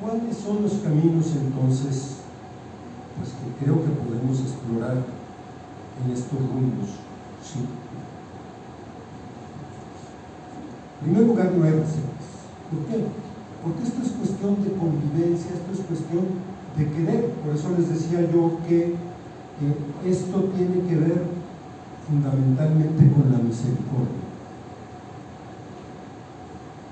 ¿Cuáles 0.00 0.37
son 0.48 0.62
los 0.62 0.72
caminos 0.80 1.26
entonces 1.36 2.24
pues, 3.18 3.36
que 3.36 3.64
creo 3.64 3.84
que 3.84 3.92
podemos 4.00 4.40
explorar 4.40 4.96
en 4.96 6.10
estos 6.10 6.40
rumbos? 6.40 6.96
Sí. 7.44 7.68
En 11.00 11.12
primer 11.12 11.26
lugar, 11.28 11.52
hay 11.52 11.70
recetas. 11.70 12.28
¿Por 12.72 12.80
qué? 12.88 13.04
Porque 13.62 13.82
esto 13.84 14.02
es 14.02 14.12
cuestión 14.12 14.64
de 14.64 14.72
convivencia, 14.72 15.52
esto 15.52 15.70
es 15.74 15.80
cuestión 15.86 16.24
de 16.78 16.84
querer. 16.96 17.30
Por 17.44 17.54
eso 17.54 17.68
les 17.76 17.90
decía 17.90 18.20
yo 18.32 18.58
que 18.66 18.94
esto 20.06 20.44
tiene 20.56 20.88
que 20.88 20.96
ver 20.96 21.24
fundamentalmente 22.08 23.12
con 23.12 23.30
la 23.30 23.38
misericordia. 23.38 24.24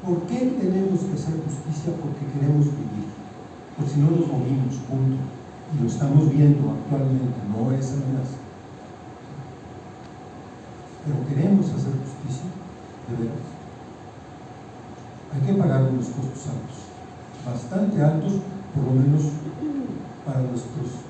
¿Por 0.05 0.23
qué 0.29 0.59
tenemos 0.61 1.01
que 1.01 1.14
hacer 1.14 1.40
justicia? 1.40 1.92
Porque 1.97 2.38
queremos 2.38 2.66
vivir. 2.66 3.26
Porque 3.77 3.93
si 3.93 4.01
no 4.01 4.11
nos 4.11 4.27
morimos, 4.27 4.75
punto. 4.89 5.21
Y 5.75 5.83
lo 5.83 5.89
estamos 5.89 6.31
viendo 6.31 6.71
actualmente, 6.71 7.39
no 7.51 7.73
es 7.73 7.93
amenaza. 7.93 8.39
Pero 11.05 11.27
queremos 11.29 11.67
hacer 11.67 11.93
justicia, 12.01 12.51
de. 13.09 13.31
Hay 15.35 15.41
que 15.47 15.61
pagar 15.61 15.91
unos 15.91 16.07
costos 16.07 16.47
altos, 16.49 16.89
bastante 17.45 18.03
altos, 18.03 18.35
por 18.75 18.85
lo 18.85 18.93
menos 18.93 19.23
para 20.25 20.41
nuestras 20.41 21.05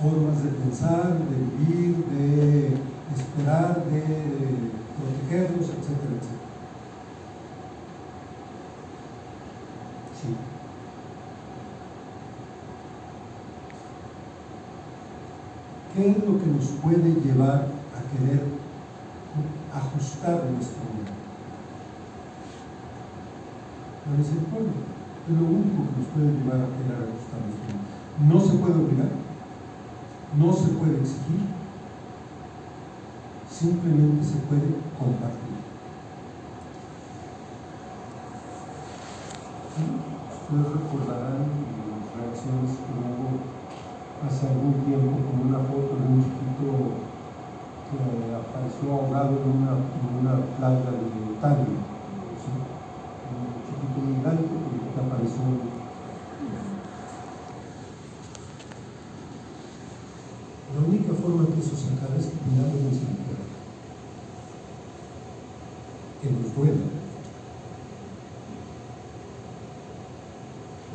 formas 0.00 0.42
de 0.42 0.50
pensar, 0.50 1.18
de 1.18 1.36
vivir, 1.36 2.04
de 2.06 2.76
esperar, 3.14 3.84
de 3.84 4.02
protegernos, 4.96 5.68
etcétera, 5.68 6.16
etcétera. 6.18 6.45
¿Qué 15.96 16.10
es 16.10 16.18
lo 16.18 16.38
que 16.38 16.46
nos 16.46 16.66
puede 16.82 17.14
llevar 17.24 17.68
a 17.96 18.00
querer 18.12 18.44
ajustar 19.72 20.44
nuestro 20.52 20.84
mundo? 20.92 21.12
No 24.04 24.22
es 24.22 24.28
el 24.28 24.44
pueblo, 24.44 24.76
es 25.24 25.34
lo 25.40 25.46
único 25.46 25.88
que 25.88 25.96
nos 25.96 26.08
puede 26.12 26.36
llevar 26.36 26.68
a 26.68 26.76
querer 26.76 27.00
ajustar 27.00 27.40
nuestro 27.40 27.72
mundo. 27.72 27.88
No 28.28 28.36
se 28.44 28.58
puede 28.60 28.76
obligar, 28.76 29.08
no 30.36 30.52
se 30.52 30.68
puede 30.76 31.00
exigir, 31.00 31.48
simplemente 33.50 34.22
se 34.22 34.36
puede 34.44 34.68
compartir. 35.00 35.56
Ustedes 40.44 40.72
recordarán 40.76 41.40
las 41.88 42.04
reacciones 42.20 42.84
que 42.84 42.92
hubo 42.92 43.56
hace 44.28 44.46
algún 44.66 44.84
tiempo 44.84 45.14
con 45.30 45.46
una 45.46 45.58
foto 45.58 45.94
de 45.94 46.06
un 46.10 46.22
chiquito 46.22 46.98
que 47.86 48.34
apareció 48.34 48.92
ahogado 48.92 49.38
en 49.38 49.62
una, 49.62 49.78
en 49.78 50.10
una 50.20 50.34
playa 50.58 50.90
de 50.90 51.06
Italia. 51.38 51.78
Un 53.30 53.62
chiquito 53.62 53.98
migrante 54.02 54.42
que 54.42 55.00
apareció. 55.00 55.42
La 60.74 60.80
única 60.86 61.14
forma 61.14 61.46
que 61.46 61.60
eso 61.60 61.76
se 61.76 61.94
acabe 61.94 62.18
es 62.18 62.26
que 62.26 62.36
tengamos 62.36 62.74
misericordia. 62.74 63.46
Que 66.20 66.30
nos 66.30 66.54
duela. 66.56 66.86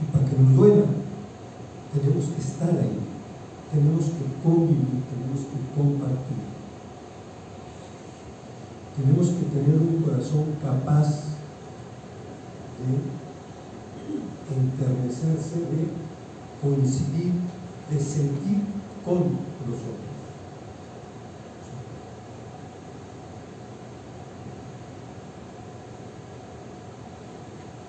Y 0.02 0.06
para 0.12 0.26
que 0.26 0.36
nos 0.36 0.56
duela, 0.56 0.86
tenemos 1.94 2.26
que 2.26 2.42
estar 2.42 2.70
ahí 2.70 3.12
tenemos 3.72 4.04
que 4.04 4.28
convivir, 4.44 5.00
tenemos 5.08 5.48
que 5.48 5.60
compartir. 5.72 6.44
Tenemos 8.98 9.28
que 9.30 9.41
tener 9.54 9.76
un 9.76 10.02
corazón 10.02 10.46
capaz 10.62 11.08
de 12.80 12.94
enternecerse, 14.56 15.60
de 15.60 15.88
coincidir, 16.62 17.34
de 17.90 18.00
sentir 18.00 18.60
con 19.04 19.18
los 19.68 19.80
otros. 19.80 20.12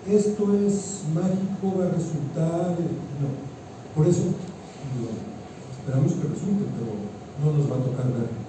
Esto 0.09 0.43
es 0.67 1.05
mágico, 1.15 1.79
va 1.79 1.87
a 1.87 1.95
resultar, 1.95 2.75
no. 3.23 3.31
Por 3.95 4.09
eso, 4.09 4.35
no. 4.99 5.09
Esperamos 5.79 6.13
que 6.13 6.29
resulte, 6.29 6.65
pero 6.75 6.91
no 7.39 7.57
nos 7.57 7.71
va 7.71 7.77
a 7.77 7.85
tocar 7.87 8.07
ver. 8.11 8.43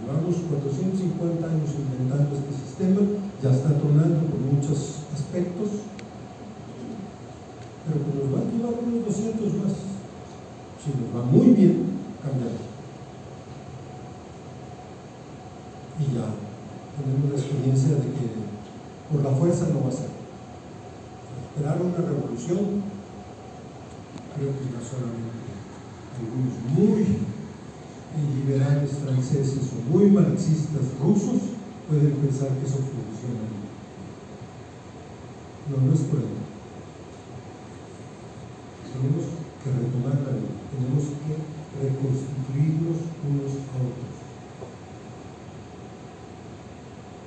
Llevamos 0.00 0.36
450 0.36 1.46
años 1.46 1.70
inventando 1.74 2.36
este 2.36 2.52
sistema, 2.60 3.00
ya 3.42 3.50
está 3.50 3.72
tornando 3.78 4.26
por 4.26 4.40
muchas 4.40 5.06
aspectos, 5.14 5.86
pero 7.86 8.04
que 8.04 8.12
nos 8.18 8.28
va 8.34 8.40
a 8.42 8.50
llevar 8.50 8.74
unos 8.84 9.06
200 9.06 9.54
más. 9.64 9.74
Si 10.80 10.92
nos 10.96 11.08
va 11.14 11.19
muy 11.30 11.48
bien, 11.54 11.84
cambiamos. 12.22 12.60
Y 16.00 16.14
ya 16.14 16.26
tenemos 16.96 17.30
la 17.30 17.38
experiencia 17.38 17.88
de 17.96 18.10
que 18.12 18.40
por 19.10 19.22
la 19.22 19.36
fuerza 19.36 19.68
no 19.72 19.82
va 19.82 19.88
a 19.88 19.92
ser. 19.92 20.10
Esperar 21.50 21.82
una 21.82 21.96
revolución, 21.96 22.82
creo 24.34 24.50
que 24.54 24.64
ya 24.70 24.80
solamente 24.80 25.50
algunos 26.18 26.54
muy 26.74 27.30
liberales 28.18 28.90
franceses 29.04 29.70
o 29.72 29.92
muy 29.92 30.10
marxistas 30.10 30.82
rusos 31.00 31.56
pueden 31.88 32.12
pensar 32.16 32.48
que 32.58 32.66
eso 32.66 32.78
funciona. 32.78 33.46
No, 35.70 35.86
no 35.86 35.92
es 35.92 36.00
por 36.00 36.18
ahí. 36.18 36.38
Tenemos 38.90 39.24
que 39.62 39.70
retomar 39.70 40.14
la 40.26 40.32
vida, 40.34 40.52
que 41.04 41.34
reconstituirnos 41.80 42.98
unos 43.24 43.52
a 43.70 43.76
otros. 43.80 44.10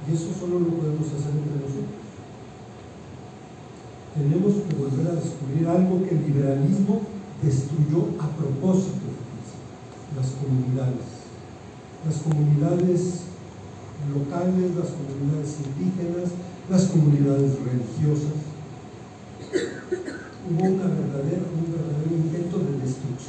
Y 0.03 0.13
eso 0.13 0.30
solo 0.38 0.59
lo 0.59 0.67
podemos 0.67 1.07
hacer 1.07 1.32
entre 1.32 1.63
nosotros. 1.63 2.03
Tenemos 4.13 4.53
que 4.67 4.76
volver 4.76 5.07
a 5.07 5.15
descubrir 5.15 5.67
algo 5.67 6.03
que 6.03 6.15
el 6.15 6.28
liberalismo 6.28 7.01
destruyó 7.41 8.13
a 8.19 8.28
propósito, 8.38 9.09
las 10.15 10.30
comunidades. 10.38 11.24
Las 12.05 12.17
comunidades 12.17 13.24
locales, 14.11 14.76
las 14.76 14.91
comunidades 14.91 15.57
indígenas, 15.63 16.30
las 16.69 16.84
comunidades 16.86 17.57
religiosas. 17.63 18.43
Hubo 20.43 20.63
una 20.63 20.84
verdadera, 20.84 21.43
un 21.47 21.72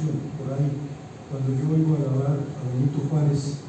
por 0.03 0.51
ahí. 0.51 0.75
Cuando 1.31 1.55
yo 1.55 1.71
a 1.71 2.03
grabar 2.03 2.35
a 2.35 2.61
Benito 2.67 2.99
Juárez, 3.07 3.63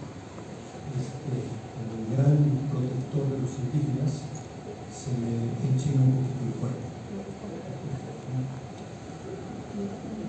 este, 0.99 1.37
el 1.39 2.03
gran 2.11 2.67
protector 2.67 3.31
de 3.31 3.39
los 3.47 3.55
indígenas, 3.63 4.27
se 4.91 5.15
me 5.23 5.55
enchina 5.71 6.03
un 6.03 6.19
poquito 6.19 6.43
el 6.51 6.55
cuerpo. 6.59 6.87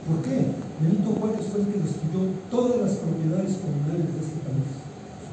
¿Por 0.06 0.22
qué? 0.22 0.54
Benito 0.86 1.10
Juárez 1.18 1.50
fue 1.50 1.62
el 1.62 1.68
que 1.68 1.82
destruyó 1.82 2.30
todas 2.54 2.78
las 2.78 2.94
propiedades 3.02 3.58
comunales 3.58 4.14
de 4.14 4.22
este 4.22 4.40
país, 4.46 4.70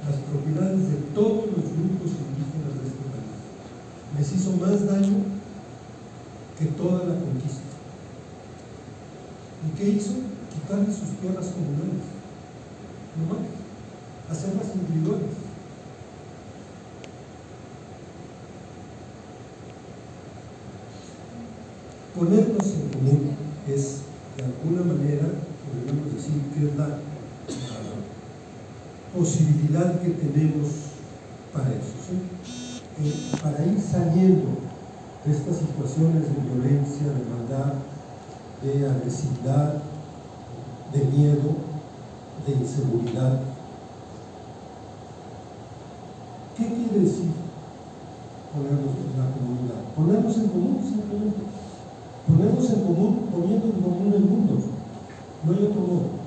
las 0.00 0.16
propiedades 0.24 0.80
de 0.88 0.98
todos 1.12 1.44
los 1.52 1.66
grupos 1.76 2.10
indígenas 2.16 2.72
de 2.80 2.88
este 2.88 3.04
país 3.12 3.36
les 4.16 4.32
hizo 4.32 4.56
más 4.56 4.86
daño 4.86 5.28
que 6.58 6.66
toda 6.72 7.04
la 7.04 7.20
conquista. 7.20 7.68
¿Y 9.64 9.76
qué 9.76 9.88
hizo? 9.90 10.23
Quitarle 10.64 10.86
sus 10.86 11.20
tierras 11.20 11.48
comunales. 11.48 12.08
No 13.16 13.34
más. 13.34 13.44
Hacerlas 14.30 14.74
individuales. 14.74 15.36
Ponernos 22.16 22.66
en 22.66 22.88
común 22.88 23.30
es, 23.68 23.98
de 24.38 24.44
alguna 24.44 24.94
manera, 24.94 25.26
podríamos 25.68 26.14
decir 26.14 26.40
que 26.54 26.68
es 26.68 26.76
la, 26.76 26.98
posibilidad 29.14 30.00
que 30.00 30.10
tenemos 30.10 30.68
para 31.52 31.70
eso. 31.70 31.94
¿sí? 32.08 32.80
para 33.42 33.64
ir 33.66 33.80
saliendo 33.80 34.58
de 35.24 35.32
estas 35.32 35.58
situaciones 35.58 36.22
de 36.22 36.42
violencia, 36.42 37.06
de 37.08 37.24
maldad, 37.30 37.74
de 38.62 38.88
agresividad, 38.88 39.82
de 40.94 41.04
miedo, 41.06 41.58
de 42.46 42.52
inseguridad. 42.52 43.40
¿Qué 46.56 46.66
quiere 46.68 47.00
decir 47.00 47.32
ponernos 48.54 48.94
en 48.94 49.18
la 49.18 49.26
comunidad? 49.34 49.82
Ponernos 49.96 50.36
en 50.38 50.48
común 50.48 50.78
simplemente. 50.80 51.42
Ponernos 52.28 52.70
en 52.70 52.82
común 52.86 53.26
poniendo 53.32 53.66
en 53.66 53.82
común 53.82 54.12
el 54.14 54.24
mundo. 54.24 54.54
No 55.42 55.52
hay 55.52 55.64
otro 55.64 55.80
modo. 55.82 56.22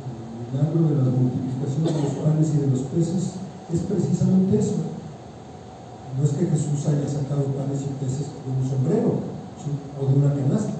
El 0.00 0.48
milagro 0.48 0.88
de 0.88 0.96
la 0.96 1.10
multiplicación 1.12 1.84
de 1.84 1.92
los 1.92 2.12
panes 2.24 2.54
y 2.54 2.58
de 2.58 2.66
los 2.68 2.80
peces 2.88 3.36
es 3.70 3.80
precisamente 3.80 4.58
eso. 4.58 4.76
No 6.16 6.24
es 6.24 6.30
que 6.30 6.46
Jesús 6.46 6.86
haya 6.86 7.06
sacado 7.06 7.52
panes 7.52 7.82
y 7.82 8.02
peces 8.02 8.32
de 8.32 8.48
un 8.48 8.70
sombrero 8.70 9.33
o 10.00 10.06
de 10.06 10.14
una 10.14 10.34
canasta. 10.34 10.72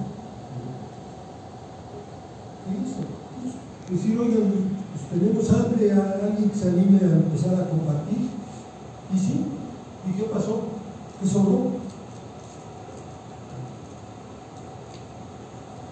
¿Qué 2.64 2.70
hizo? 2.81 3.01
Decir, 3.91 4.18
oigan, 4.18 4.53
pues 4.93 5.09
tenemos 5.11 5.51
hambre, 5.51 5.93
a 5.93 6.27
alguien 6.27 6.51
que 6.51 6.59
se 6.59 6.68
anime 6.68 6.99
a 7.03 7.16
empezar 7.16 7.55
a 7.55 7.68
compartir. 7.68 8.31
Y 9.12 9.18
sí, 9.18 9.47
¿y 10.09 10.12
qué 10.12 10.25
pasó? 10.25 10.62
¿Qué 11.20 11.29
sobró? 11.29 11.85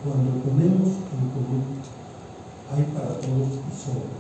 Cuando 0.02 0.30
ponemos 0.42 0.88
en 0.88 1.30
común 1.30 1.62
hay 2.72 2.84
para 2.94 3.20
todos 3.20 3.52
y 3.52 3.72
sobra. 3.76 4.16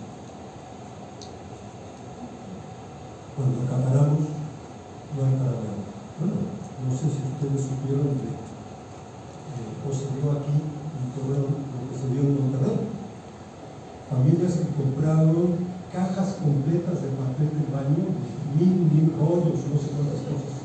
Cuando 3.34 3.62
acaparamos, 3.64 4.20
no 5.16 5.24
hay 5.24 5.34
para 5.40 5.56
nada. 5.56 5.82
Bueno, 6.20 6.36
no 6.84 6.92
sé 6.92 7.08
si 7.08 7.24
ustedes 7.24 7.66
supieron 7.66 8.14
que 8.20 8.28
eh, 8.28 9.72
o 9.82 9.90
se 9.90 10.12
dio 10.20 10.36
aquí 10.36 10.52
lo 11.20 11.90
que 11.90 11.96
se 11.98 12.08
dio 12.12 12.22
en 12.22 12.40
Monterrey. 12.40 12.88
Familias 14.08 14.52
que 14.54 14.82
compraron 14.82 15.72
cajas 15.92 16.36
completas 16.42 17.02
de 17.02 17.08
papel 17.16 17.50
de 17.52 17.64
baño, 17.72 18.04
mil, 18.56 18.88
mil 18.88 19.12
rollos, 19.18 19.60
no 19.68 19.76
sé 19.80 19.92
cuántas 19.92 20.20
cosas 20.24 20.62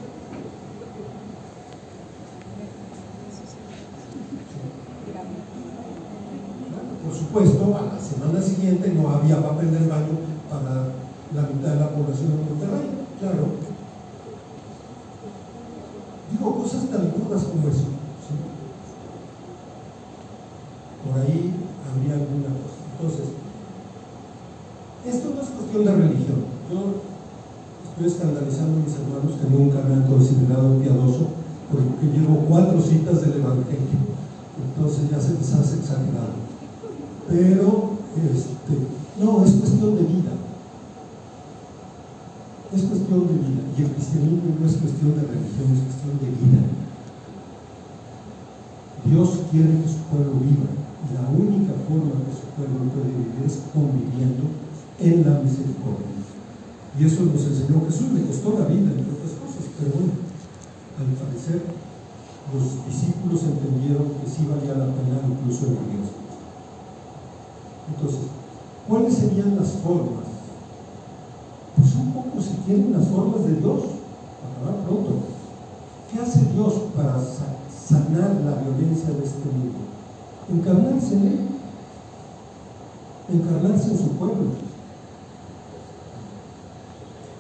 supuesto, 7.18 7.76
a 7.76 7.94
la 7.94 8.00
semana 8.00 8.42
siguiente 8.42 8.94
no 8.94 9.10
había 9.10 9.42
papel 9.42 9.72
del 9.72 9.90
baño 9.90 10.18
para 10.50 10.94
la 11.34 11.50
mitad 11.50 11.74
de 11.74 11.80
la 11.80 11.90
población 11.90 12.32
de 12.32 12.50
Monterrey. 12.50 12.90
Claro. 13.20 13.48
Digo 16.32 16.56
cosas 16.56 16.90
tan 16.90 17.12
duras 17.12 17.44
como 17.44 17.68
eso. 17.68 17.86
Por 21.04 21.22
ahí 21.22 21.54
habría 21.90 22.14
alguna 22.14 22.50
cosa. 22.50 22.78
Entonces, 22.94 23.28
esto 25.06 25.30
no 25.36 25.42
es 25.42 25.50
cuestión 25.78 25.86
de 25.86 26.08
religión. 26.08 26.42
Yo 26.72 26.80
estoy 27.90 28.08
escandalizando 28.08 28.78
a 28.78 28.84
mis 28.84 28.96
hermanos 28.96 29.40
que 29.42 29.50
nunca 29.50 29.80
me 29.88 29.96
han 29.96 30.08
considerado 30.08 30.78
piadoso 30.80 31.28
porque 31.72 32.18
llevo 32.18 32.46
cuatro 32.50 32.82
citas 32.82 33.22
del 33.22 33.42
Evangelio. 33.42 34.18
Entonces 34.58 35.10
ya 35.10 35.20
se 35.20 35.34
les 35.34 35.54
hace 35.54 35.80
exagerado 35.80 36.48
pero 37.28 37.92
este, 38.16 38.88
no, 39.20 39.44
es 39.44 39.52
cuestión 39.52 39.96
de 39.98 40.04
vida. 40.04 40.32
Es 42.74 42.84
cuestión 42.84 43.28
de 43.28 43.34
vida. 43.34 43.64
Y 43.78 43.82
el 43.84 43.92
cristianismo 43.92 44.56
no 44.58 44.66
es 44.66 44.78
cuestión 44.78 45.12
de 45.12 45.28
religión, 45.28 45.68
es 45.76 45.84
cuestión 45.92 46.16
de 46.24 46.32
vida. 46.32 46.64
Dios 49.04 49.30
quiere 49.52 49.82
que 49.82 49.90
su 49.90 50.00
pueblo 50.08 50.40
viva. 50.40 50.72
La 51.12 51.28
única 51.36 51.74
forma 51.84 52.16
que 52.24 52.32
su 52.32 52.48
pueblo 52.56 52.88
puede 52.96 53.12
vivir 53.12 53.44
es 53.46 53.60
conviviendo 53.76 54.67
en 55.00 55.26
la 55.26 55.40
misericordia. 55.40 56.18
Y 56.98 57.06
eso 57.06 57.24
nos 57.26 57.46
enseñó 57.46 57.86
Jesús, 57.86 58.12
le 58.14 58.26
costó 58.26 58.58
la 58.58 58.66
vida, 58.66 58.90
entre 58.90 59.14
otras 59.14 59.38
cosas, 59.38 59.70
pero 59.78 59.92
bueno, 59.94 60.14
al 60.98 61.14
parecer 61.14 61.62
los 62.54 62.86
discípulos 62.88 63.44
entendieron 63.44 64.08
que 64.18 64.30
sí 64.30 64.48
valía 64.48 64.74
la 64.74 64.94
pena 64.96 65.20
incluso 65.28 65.68
el 65.68 65.78
riesgo. 65.84 66.26
Entonces, 67.92 68.22
¿cuáles 68.88 69.14
serían 69.14 69.56
las 69.58 69.72
formas? 69.84 70.26
Pues 71.76 71.94
un 71.96 72.14
poco 72.14 72.42
si 72.42 72.56
tienen 72.66 72.94
las 72.94 73.08
formas 73.08 73.44
de 73.44 73.56
Dios, 73.58 73.84
acabar 74.42 74.84
pronto. 74.86 75.12
¿Qué 76.12 76.20
hace 76.20 76.46
Dios 76.54 76.74
para 76.96 77.20
sanar 77.22 78.42
la 78.42 78.64
violencia 78.64 79.10
de 79.12 79.24
este 79.24 79.46
mundo? 79.52 79.78
Encarnarse 80.50 81.16
en 81.16 81.28
Él, 81.28 81.40
encarnarse 83.30 83.92
en 83.92 83.98
su 83.98 84.10
pueblo, 84.12 84.67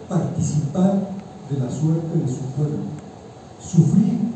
participar 0.07 1.17
de 1.49 1.59
la 1.59 1.69
suerte 1.71 2.17
de 2.17 2.27
su 2.27 2.43
pueblo, 2.55 2.77
sufrir 3.61 4.27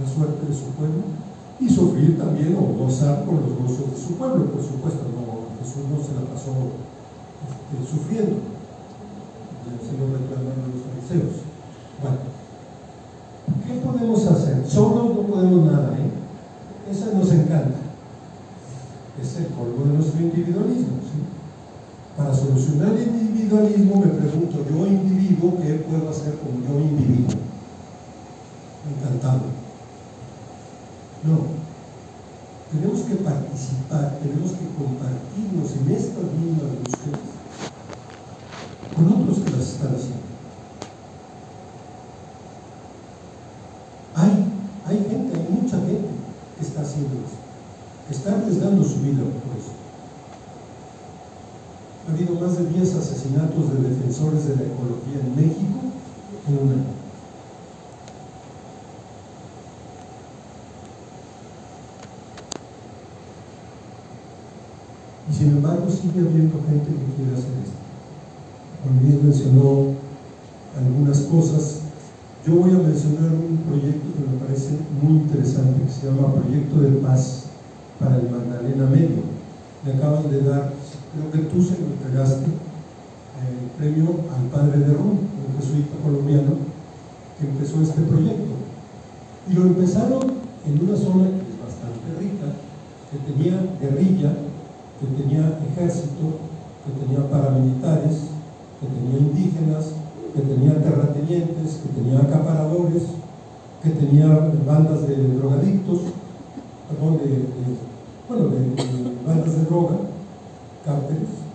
la 0.00 0.06
suerte 0.06 0.46
de 0.46 0.54
su 0.54 0.66
pueblo 0.76 1.02
y 1.58 1.68
sufrir 1.68 2.18
también 2.18 2.56
o 2.56 2.84
gozar 2.84 3.24
con 3.24 3.36
los 3.40 3.56
gozos 3.56 3.90
de 3.90 3.96
su 3.96 4.14
pueblo. 4.14 4.46
Por 4.46 4.62
supuesto, 4.62 5.02
no, 5.08 5.56
Jesús 5.62 5.88
no 5.88 5.96
se 5.96 6.14
la 6.14 6.28
pasó 6.28 6.52
este, 7.46 7.76
sufriendo. 7.90 8.36
se 9.80 9.92
lo 9.96 10.12
reclamaron 10.12 10.70
los 10.74 10.84
fariseos. 10.84 11.42
Bueno, 12.02 12.18
¿qué 13.66 13.80
podemos 13.80 14.26
hacer? 14.26 14.64
Solo 14.68 15.14
no 15.14 15.22
podemos 15.22 15.64
nada, 15.64 15.96
¿eh? 15.96 16.90
Esa 16.90 17.16
nos 17.16 17.30
encanta. 17.32 17.78
Es 19.20 19.36
el 19.38 19.46
polvo 19.46 19.86
de 19.86 19.94
nuestro 19.94 20.20
individualismo. 20.20 21.00
¿sí? 21.02 21.24
Para 22.16 22.34
solucionar 22.34 22.92
el 22.92 23.15
individualismo 23.46 24.00
me 24.00 24.06
pregunto, 24.06 24.64
yo 24.68 24.86
individuo, 24.86 25.56
¿qué 25.62 25.74
puedo 25.88 26.10
hacer 26.10 26.36
como 26.38 26.60
yo 26.66 26.80
individuo? 26.80 27.38
Encantado. 28.90 29.42
No, 31.22 31.38
tenemos 32.72 33.00
que 33.02 33.14
participar, 33.16 34.18
tenemos 34.22 34.52
que 34.52 34.66
compartirnos 34.76 35.70
en 35.72 35.94
estas 35.94 36.24
mismas 36.34 36.70
búsquedas 36.84 37.20
con 38.94 39.08
otros 39.08 39.38
que 39.38 39.50
las 39.50 39.68
están 39.68 39.94
haciendo. 39.94 40.26
Hay, 44.14 44.46
hay 44.86 44.98
gente, 45.08 45.36
hay 45.36 45.62
mucha 45.62 45.76
gente 45.78 46.08
que 46.58 46.64
está 46.64 46.82
haciendo 46.82 47.14
esto, 47.14 47.38
que 48.08 48.14
está 48.14 48.36
arriesgando 48.36 48.82
su 48.82 49.00
vida 49.00 49.22
por 49.22 49.56
eso. 49.56 49.76
Ha 52.06 52.12
habido 52.12 52.34
más 52.36 52.56
de 52.56 52.66
10 52.66 52.94
asesinatos 52.94 53.72
de 53.72 53.88
de 54.16 54.56
la 54.56 54.62
ecología 54.62 55.20
en 55.20 55.36
México 55.36 55.78
en 56.48 56.54
un 56.54 56.72
año. 56.72 56.96
Y 65.28 65.34
sin 65.34 65.48
embargo 65.48 65.90
sigue 65.90 66.20
habiendo 66.20 66.62
gente 66.66 66.88
que 66.88 67.14
quiere 67.14 67.32
hacer 67.34 67.52
esto. 67.62 67.76
Luis 69.02 69.22
mencionó 69.22 69.92
algunas 70.78 71.18
cosas. 71.22 71.80
Yo 72.46 72.54
voy 72.54 72.70
a 72.70 72.78
mencionar 72.78 73.32
un 73.32 73.58
proyecto 73.68 74.06
que 74.14 74.32
me 74.32 74.38
parece 74.38 74.78
muy 75.02 75.18
interesante, 75.24 75.82
que 75.84 75.92
se 75.92 76.06
llama 76.06 76.32
Proyecto 76.32 76.80
de 76.80 76.90
Paz 77.02 77.50
para 78.00 78.16
el 78.16 78.30
Magdalena 78.30 78.86
Medio. 78.86 79.24
Le 79.84 79.92
acaban 79.92 80.30
de 80.30 80.40
dar, 80.40 80.72
creo 81.12 81.30
que 81.32 81.50
tú 81.50 81.62
se 81.62 81.78
lo 81.78 81.86
entregaste, 81.86 82.46
premio 83.78 84.08
al 84.34 84.48
padre 84.50 84.78
de 84.80 84.94
Ron, 84.94 85.18
un 85.28 85.60
jesuita 85.60 85.96
colombiano, 86.02 86.52
que 87.38 87.46
empezó 87.46 87.82
este 87.82 88.02
proyecto. 88.02 88.54
Y 89.48 89.54
lo 89.54 89.62
empezaron 89.62 90.22
en 90.66 90.82
una 90.82 90.96
zona 90.96 91.24
que 91.30 91.46
es 91.46 91.58
bastante 91.62 92.08
rica, 92.18 92.56
que 93.10 93.32
tenía 93.32 93.76
guerrilla, 93.80 94.32
que 95.00 95.06
tenía 95.22 95.60
ejército, 95.70 96.40
que 96.84 97.04
tenía 97.04 97.30
paramilitares, 97.30 98.32
que 98.80 98.86
tenía 98.86 99.18
indígenas, 99.18 99.92
que 100.34 100.40
tenía 100.42 100.82
terratenientes, 100.82 101.80
que 101.82 102.00
tenía 102.00 102.20
acaparadores, 102.20 103.02
que 103.82 103.90
tenía 103.90 104.26
bandas 104.66 105.06
de 105.06 105.16
drogadictos, 105.36 106.00
perdón, 106.88 107.18
de, 107.18 107.46
bueno, 108.28 108.50
bandas 109.26 109.52
de 109.52 109.64
droga, 109.64 109.96
cárteles. 110.84 111.46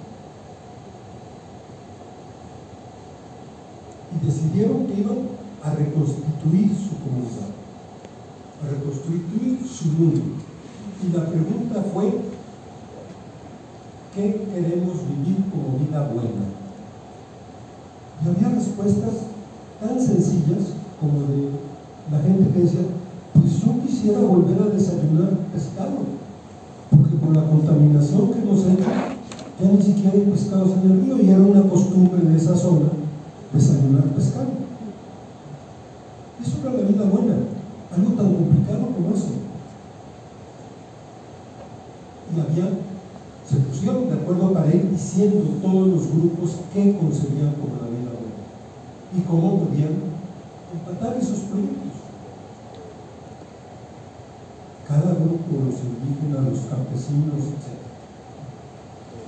Y 4.14 4.26
decidieron 4.52 4.86
que 4.88 5.00
iban 5.00 5.18
a 5.64 5.72
reconstituir 5.72 6.72
su 6.76 6.98
comunidad, 7.00 7.52
a 8.62 8.70
reconstituir 8.70 9.60
su 9.68 9.88
mundo. 9.90 10.22
Y 11.04 11.16
la 11.16 11.26
pregunta 11.26 11.84
fue, 11.94 12.12
¿Qué 14.14 14.46
queremos 14.54 14.98
vivir 15.08 15.38
como 15.50 15.80
vida 15.80 16.12
buena? 16.14 16.52
Y 18.20 18.28
había 18.28 18.58
respuestas 18.58 19.32
tan 19.80 20.02
sencillas 20.02 20.76
como 21.00 21.22
de 21.22 21.52
la 22.12 22.20
gente 22.20 22.52
que 22.52 22.60
decía, 22.60 22.82
pues 23.34 23.62
yo 23.62 23.82
quisiera 23.82 24.20
volver 24.20 24.62
a 24.64 24.76
desayunar 24.76 25.30
pescado, 25.54 26.04
porque 26.90 27.16
con 27.16 27.34
la 27.34 27.50
contaminación 27.50 28.34
que 28.34 28.42
nos 28.42 28.66
entra, 28.66 29.16
ya 29.62 29.72
ni 29.72 29.82
siquiera 29.82 30.12
hay 30.12 30.30
pescados 30.30 30.72
en 30.84 30.92
el 30.92 31.02
río 31.06 31.22
y 31.22 31.30
era 31.30 31.40
una 31.40 31.70
costumbre 31.70 32.22
de 32.22 32.36
esa 32.36 32.58
zona 32.58 33.01
desayunar 33.54 34.04
pescado. 34.16 34.52
Eso 36.42 36.58
era 36.62 36.72
la 36.72 36.90
vida 36.90 37.04
buena, 37.06 37.36
algo 37.96 38.12
tan 38.14 38.36
complicado 38.36 38.88
como 38.96 39.16
eso. 39.16 39.28
Y 42.36 42.40
había 42.40 42.72
se 43.52 43.58
pusieron 43.58 44.08
de 44.08 44.14
acuerdo 44.14 44.54
para 44.54 44.74
ir 44.74 44.90
diciendo 44.90 45.44
todos 45.62 45.88
los 45.88 46.08
grupos 46.08 46.56
qué 46.74 46.96
concebían 46.98 47.54
como 47.56 47.84
la 47.84 47.90
vida 47.92 48.16
buena 48.16 48.40
y 49.12 49.20
cómo 49.28 49.66
podían 49.66 49.92
empatar 50.72 51.18
esos 51.18 51.40
proyectos. 51.52 52.00
Cada 54.88 55.16
grupo, 55.16 55.68
los 55.68 55.76
indígenas, 55.84 56.48
los 56.50 56.60
campesinos, 56.72 57.44
etc. 57.44 57.76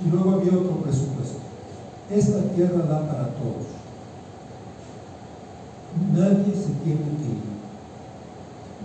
Y 0.05 0.09
luego 0.09 0.31
había 0.31 0.57
otro 0.57 0.77
presupuesto. 0.77 1.39
Esta 2.09 2.43
tierra 2.55 2.85
da 2.85 3.05
para 3.05 3.27
todos. 3.35 3.82
Nadie 6.13 6.53
se 6.55 6.71
tiene 6.83 7.05
que 7.17 7.29
ir. 7.33 7.53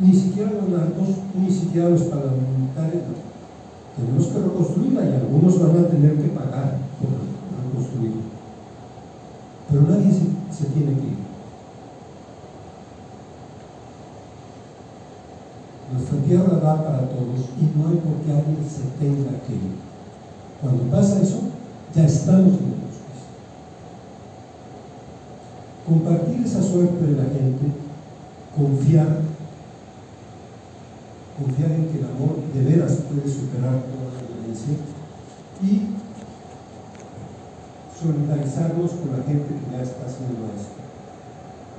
Ni 0.00 0.14
siquiera 0.14 0.52
los 0.52 0.68
narcos, 0.68 1.08
ni 1.34 1.50
siquiera 1.50 1.88
los 1.88 2.02
paramilitares. 2.02 3.02
Tenemos 3.96 4.26
que 4.28 4.38
reconstruirla 4.38 5.04
y 5.04 5.14
algunos 5.14 5.60
van 5.60 5.84
a 5.84 5.88
tener 5.88 6.16
que 6.16 6.28
pagar 6.28 6.78
por 7.00 7.10
reconstruirla. 7.66 8.22
Pero 9.68 9.82
nadie 9.82 10.12
se, 10.12 10.64
tiene 10.66 10.92
que 10.94 11.06
ir. 11.06 11.18
Nuestra 15.92 16.18
tierra 16.18 16.60
da 16.60 16.84
para 16.84 17.08
todos 17.08 17.40
y 17.60 17.78
no 17.78 17.88
hay 17.88 17.96
por 17.96 18.24
qué 18.24 18.32
alguien 18.32 18.64
se 18.64 18.82
tenga 18.98 19.38
que 19.46 19.54
ir. 19.54 19.88
Cuando 20.62 20.84
pasa 20.84 21.20
eso, 21.20 21.40
ya 21.94 22.04
estamos 22.04 22.54
en 22.54 22.66
el 22.66 22.78
bosque. 22.80 23.08
Compartir 25.86 26.46
esa 26.46 26.62
suerte 26.78 27.06
de 27.06 27.16
la 27.16 27.24
gente, 27.24 27.66
confiar 28.54 29.22
confiar 31.38 31.70
en 31.70 31.88
que 31.88 31.98
el 31.98 32.04
amor 32.04 32.38
de 32.52 32.62
veras 32.62 32.98
puede 33.06 33.28
superar 33.28 33.82
toda 33.86 34.10
la 34.14 34.26
violencia 34.26 34.74
y 35.62 35.94
solidarizarnos 37.94 38.90
con 38.90 39.10
la 39.16 39.24
gente 39.24 39.54
que 39.54 39.70
ya 39.70 39.82
está 39.82 40.06
haciendo 40.06 40.50
esto. 40.54 40.78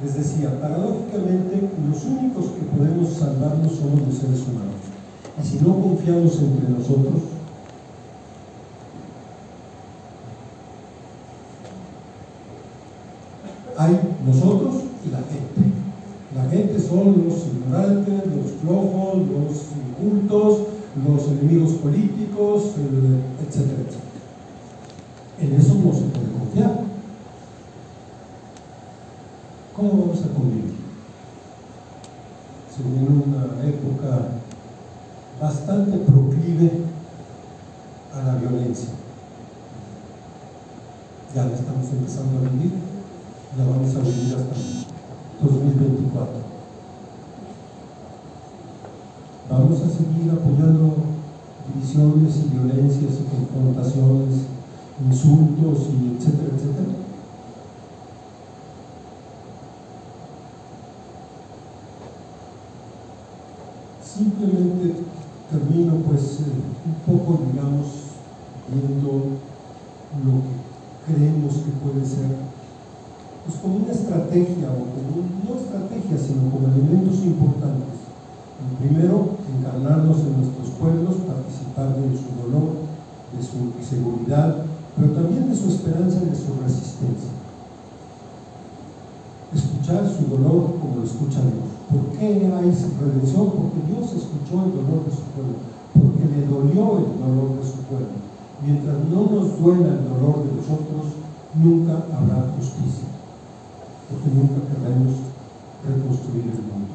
Les 0.01 0.15
decía, 0.15 0.61
paradójicamente, 0.61 1.69
los 1.89 2.03
únicos 2.05 2.45
que 2.55 2.77
podemos 2.77 3.09
salvarnos 3.13 3.73
somos 3.73 4.01
los 4.01 4.15
seres 4.15 4.47
humanos. 4.47 4.79
Y 5.41 5.45
si 5.45 5.59
no 5.59 5.81
confiamos 5.81 6.39
entre 6.39 6.69
nosotros, 6.69 7.21
hay 13.77 14.15
nosotros 14.25 14.75
y 15.05 15.09
la 15.09 15.18
La 16.35 16.49
gente 16.49 16.79
son 16.79 17.25
los 17.27 17.47
ignorantes, 17.47 18.27
los 18.27 18.51
flojos, 18.61 19.17
los 19.17 19.65
incultos, 19.75 20.59
los 21.07 21.27
enemigos 21.27 21.73
políticos, 21.73 22.63
etcétera, 23.45 23.81
etcétera. 23.81 24.09
En 25.39 25.53
eso 25.53 25.75
no 25.75 25.93
se 25.93 26.01
puede 26.01 26.31
confiar. 26.31 26.81
¿Cómo 29.75 29.89
vamos 29.91 30.19
a 30.23 30.33
convivir? 30.33 30.75
Se 32.75 32.83
viene 32.83 33.07
una 33.07 33.67
época 33.67 34.27
bastante 35.41 35.97
proclive 35.99 36.71
a 38.13 38.23
la 38.23 38.35
violencia. 38.35 38.89
Ya 41.33 41.45
la 41.45 41.55
estamos 41.55 41.87
empezando 41.91 42.39
a 42.39 42.49
vivir, 42.49 42.73
la 43.57 43.65
vamos 43.65 43.95
a 43.95 43.99
vivir 43.99 44.35
hasta 44.35 44.98
2024. 45.41 46.49
Vamos 49.49 49.81
a 49.81 49.89
seguir 49.89 50.31
apoyando 50.31 50.95
divisiones 51.73 52.37
y 52.37 52.49
violencias 52.49 53.13
y 53.19 53.53
confrontaciones, 53.53 54.45
insultos 55.03 55.87
y 55.89 56.17
etcétera, 56.17 56.55
etcétera. 56.55 56.95
Simplemente 64.03 64.95
termino 65.49 65.95
pues 66.07 66.41
eh, 66.41 66.43
un 66.85 67.17
poco, 67.17 67.39
digamos, 67.51 67.87
viendo 68.67 69.11
lo 70.23 70.33
que 70.43 71.13
creemos 71.13 71.53
que 71.53 71.71
puede 71.81 72.05
ser 72.05 72.58
pues 73.49 73.61
como 73.65 73.81
una 73.81 73.89
estrategia, 73.89 74.69
o 74.69 74.85
como, 74.93 75.25
no 75.25 75.57
estrategia, 75.57 76.17
sino 76.21 76.53
como 76.53 76.69
elementos 76.69 77.17
importantes. 77.25 77.97
primero, 78.77 79.41
encarnarnos 79.49 80.21
en 80.21 80.37
nuestros 80.37 80.69
pueblos, 80.77 81.25
participar 81.25 81.97
de 81.97 82.13
su 82.13 82.29
dolor, 82.45 82.85
de 83.33 83.41
su 83.41 83.73
inseguridad, 83.73 84.69
pero 84.93 85.17
también 85.17 85.49
de 85.49 85.57
su 85.57 85.73
esperanza 85.73 86.21
y 86.21 86.29
de 86.29 86.37
su 86.37 86.61
resistencia. 86.61 87.33
escuchar 89.49 90.05
su 90.05 90.29
dolor 90.29 90.77
como 90.77 91.01
lo 91.01 91.03
escucha 91.03 91.41
Dios. 91.41 91.73
¿Por 91.89 92.13
qué 92.13 92.45
esa 92.45 92.85
redención? 93.01 93.49
Porque 93.49 93.81
Dios 93.89 94.13
escuchó 94.13 94.61
el 94.61 94.77
dolor 94.77 95.09
de 95.09 95.13
su 95.17 95.25
pueblo, 95.33 95.57
porque 95.89 96.29
le 96.29 96.45
dolió 96.45 97.01
el 97.01 97.17
dolor 97.17 97.57
de 97.57 97.65
su 97.65 97.81
pueblo. 97.89 98.13
Mientras 98.61 98.97
no 99.09 99.25
nos 99.25 99.57
duela 99.57 99.97
el 99.97 100.05
dolor 100.05 100.45
de 100.45 100.53
nosotros, 100.53 101.17
nunca 101.57 102.05
habrá 102.13 102.53
justicia, 102.53 103.09
porque 104.09 104.29
nunca 104.33 104.65
querremos 104.65 105.29
reconstruir 105.85 106.49
el 106.49 106.65
mundo. 106.65 106.93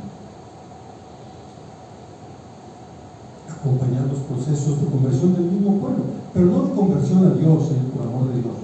Acompañar 3.49 4.07
los 4.09 4.19
procesos 4.29 4.81
de 4.81 4.87
conversión 4.87 5.35
del 5.35 5.45
mismo 5.45 5.79
pueblo, 5.79 6.05
pero 6.35 6.47
no 6.47 6.65
de 6.65 6.75
conversión 6.75 7.27
a 7.27 7.35
Dios, 7.35 7.71
eh, 7.71 7.91
por 7.95 8.07
amor 8.07 8.29
de 8.29 8.43
Dios, 8.43 8.57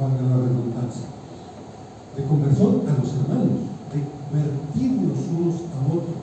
valga 0.00 0.22
la 0.22 0.36
redundancia, 0.36 1.10
de 2.16 2.24
conversión 2.24 2.82
a 2.86 3.02
los 3.02 3.12
hermanos, 3.12 3.66
de 3.92 3.98
vertirnos 4.32 5.18
unos 5.36 5.54
a 5.74 5.92
otros, 5.92 6.22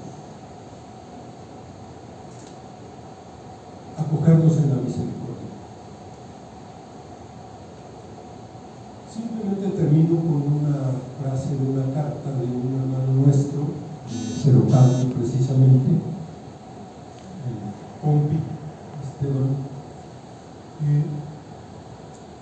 acogernos 3.97 4.57
en 4.57 4.69
la 4.69 4.75
misericordia. 4.75 5.51
Simplemente 9.13 9.77
termino 9.77 10.15
con 10.17 10.54
frase 11.21 11.55
de 11.55 11.69
una 11.69 11.93
carta 11.93 12.31
de 12.31 12.45
un 12.45 12.79
hermano 12.79 13.25
nuestro, 13.25 13.85
Cerocado 14.07 15.09
precisamente, 15.17 15.89
el 17.45 17.57
compi 18.01 18.37
Esteban, 19.01 19.65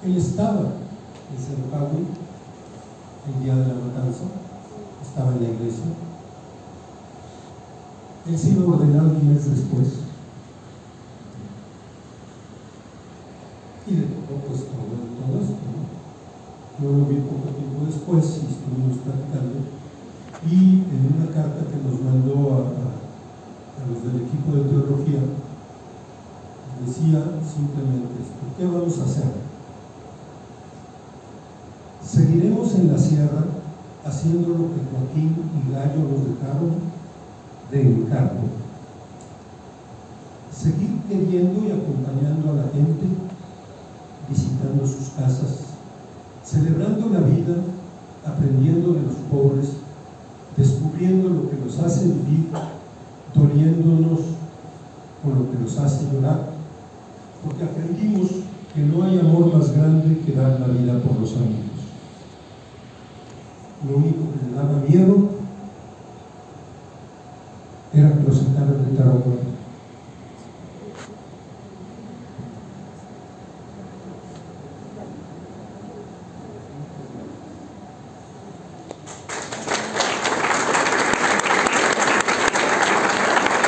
él 0.04 0.18
estaba 0.18 0.60
en 0.60 1.38
Cerocado 1.40 1.92
el 3.26 3.44
día 3.44 3.56
de 3.56 3.68
la 3.68 3.74
matanza, 3.76 4.24
estaba 5.02 5.32
en 5.32 5.44
la 5.44 5.50
iglesia. 5.50 5.86
Él 8.28 8.38
se 8.38 8.50
iba 8.50 8.64
a 8.64 8.66
un 8.66 9.34
mes 9.34 9.50
después. 9.50 9.88
Y 13.88 13.92
le 13.92 14.04
tocó 14.04 14.42
pues 14.48 14.62
todo, 14.62 14.96
todo 15.20 15.42
esto. 15.42 15.56
¿no? 16.80 16.90
Lo 16.90 17.06
vi 17.06 17.18
después 17.94 18.42
y 18.42 18.52
estuvimos 18.52 18.98
platicando. 19.06 19.70
Y 20.50 20.84
en 20.90 21.14
una 21.16 21.32
carta 21.32 21.70
que 21.70 21.78
nos 21.78 22.02
mandó 22.02 22.54
a, 22.54 22.60
a, 22.60 23.88
los 23.88 24.04
del 24.04 24.26
equipo 24.26 24.52
de 24.56 24.64
teología, 24.64 25.22
decía 26.86 27.40
simplemente 27.46 28.14
esto, 28.20 28.44
¿qué 28.58 28.66
vamos 28.66 29.00
a 29.00 29.04
hacer? 29.04 29.32
Seguiremos 32.04 32.76
en 32.76 32.92
la 32.92 32.98
sierra 32.98 33.46
haciendo 34.06 34.50
lo 34.50 34.68
que 34.74 34.84
Joaquín 34.92 35.36
y 35.56 35.72
Gallo 35.72 36.04
nos 36.10 36.28
dejaron 36.28 36.76
de 37.72 37.82
encargo. 37.82 38.42
Seguir 40.52 41.02
queriendo 41.08 41.66
y 41.66 41.72
acompañando 41.72 42.52
a 42.52 42.56
la 42.56 42.72
gente, 42.72 43.06
visitando 44.30 44.86
sus 44.86 45.10
casas, 45.10 45.74
celebrando 46.44 47.10
la 47.10 47.22
vida, 47.22 47.56
aprendiendo 48.26 48.94
de 48.94 49.02
los 49.02 49.16
pobres, 49.30 49.74
descubriendo 50.56 51.30
lo 51.30 51.50
que 51.50 51.58
nos 51.58 51.80
hace 51.80 52.06
vivir, 52.06 52.50
doliéndonos 53.34 54.20
con 55.24 55.36
lo 55.36 55.52
que 55.52 55.58
nos 55.58 55.78
hace 55.78 56.06
llorar, 56.12 56.54
porque 57.44 57.64
aprendimos 57.64 58.30
que 58.74 58.82
no 58.82 59.04
hay 59.04 59.20
amor 59.20 59.54
más 59.54 59.72
grande 59.76 60.20
que 60.26 60.34
dar 60.34 60.60
la 60.60 60.68
vida 60.68 61.00
por 61.00 61.20
los 61.20 61.36
amigos. 61.36 61.74
Lo 63.88 63.98
único 63.98 64.20
que 64.32 64.46
le 64.48 64.56
daba 64.56 64.82
miedo 64.88 65.33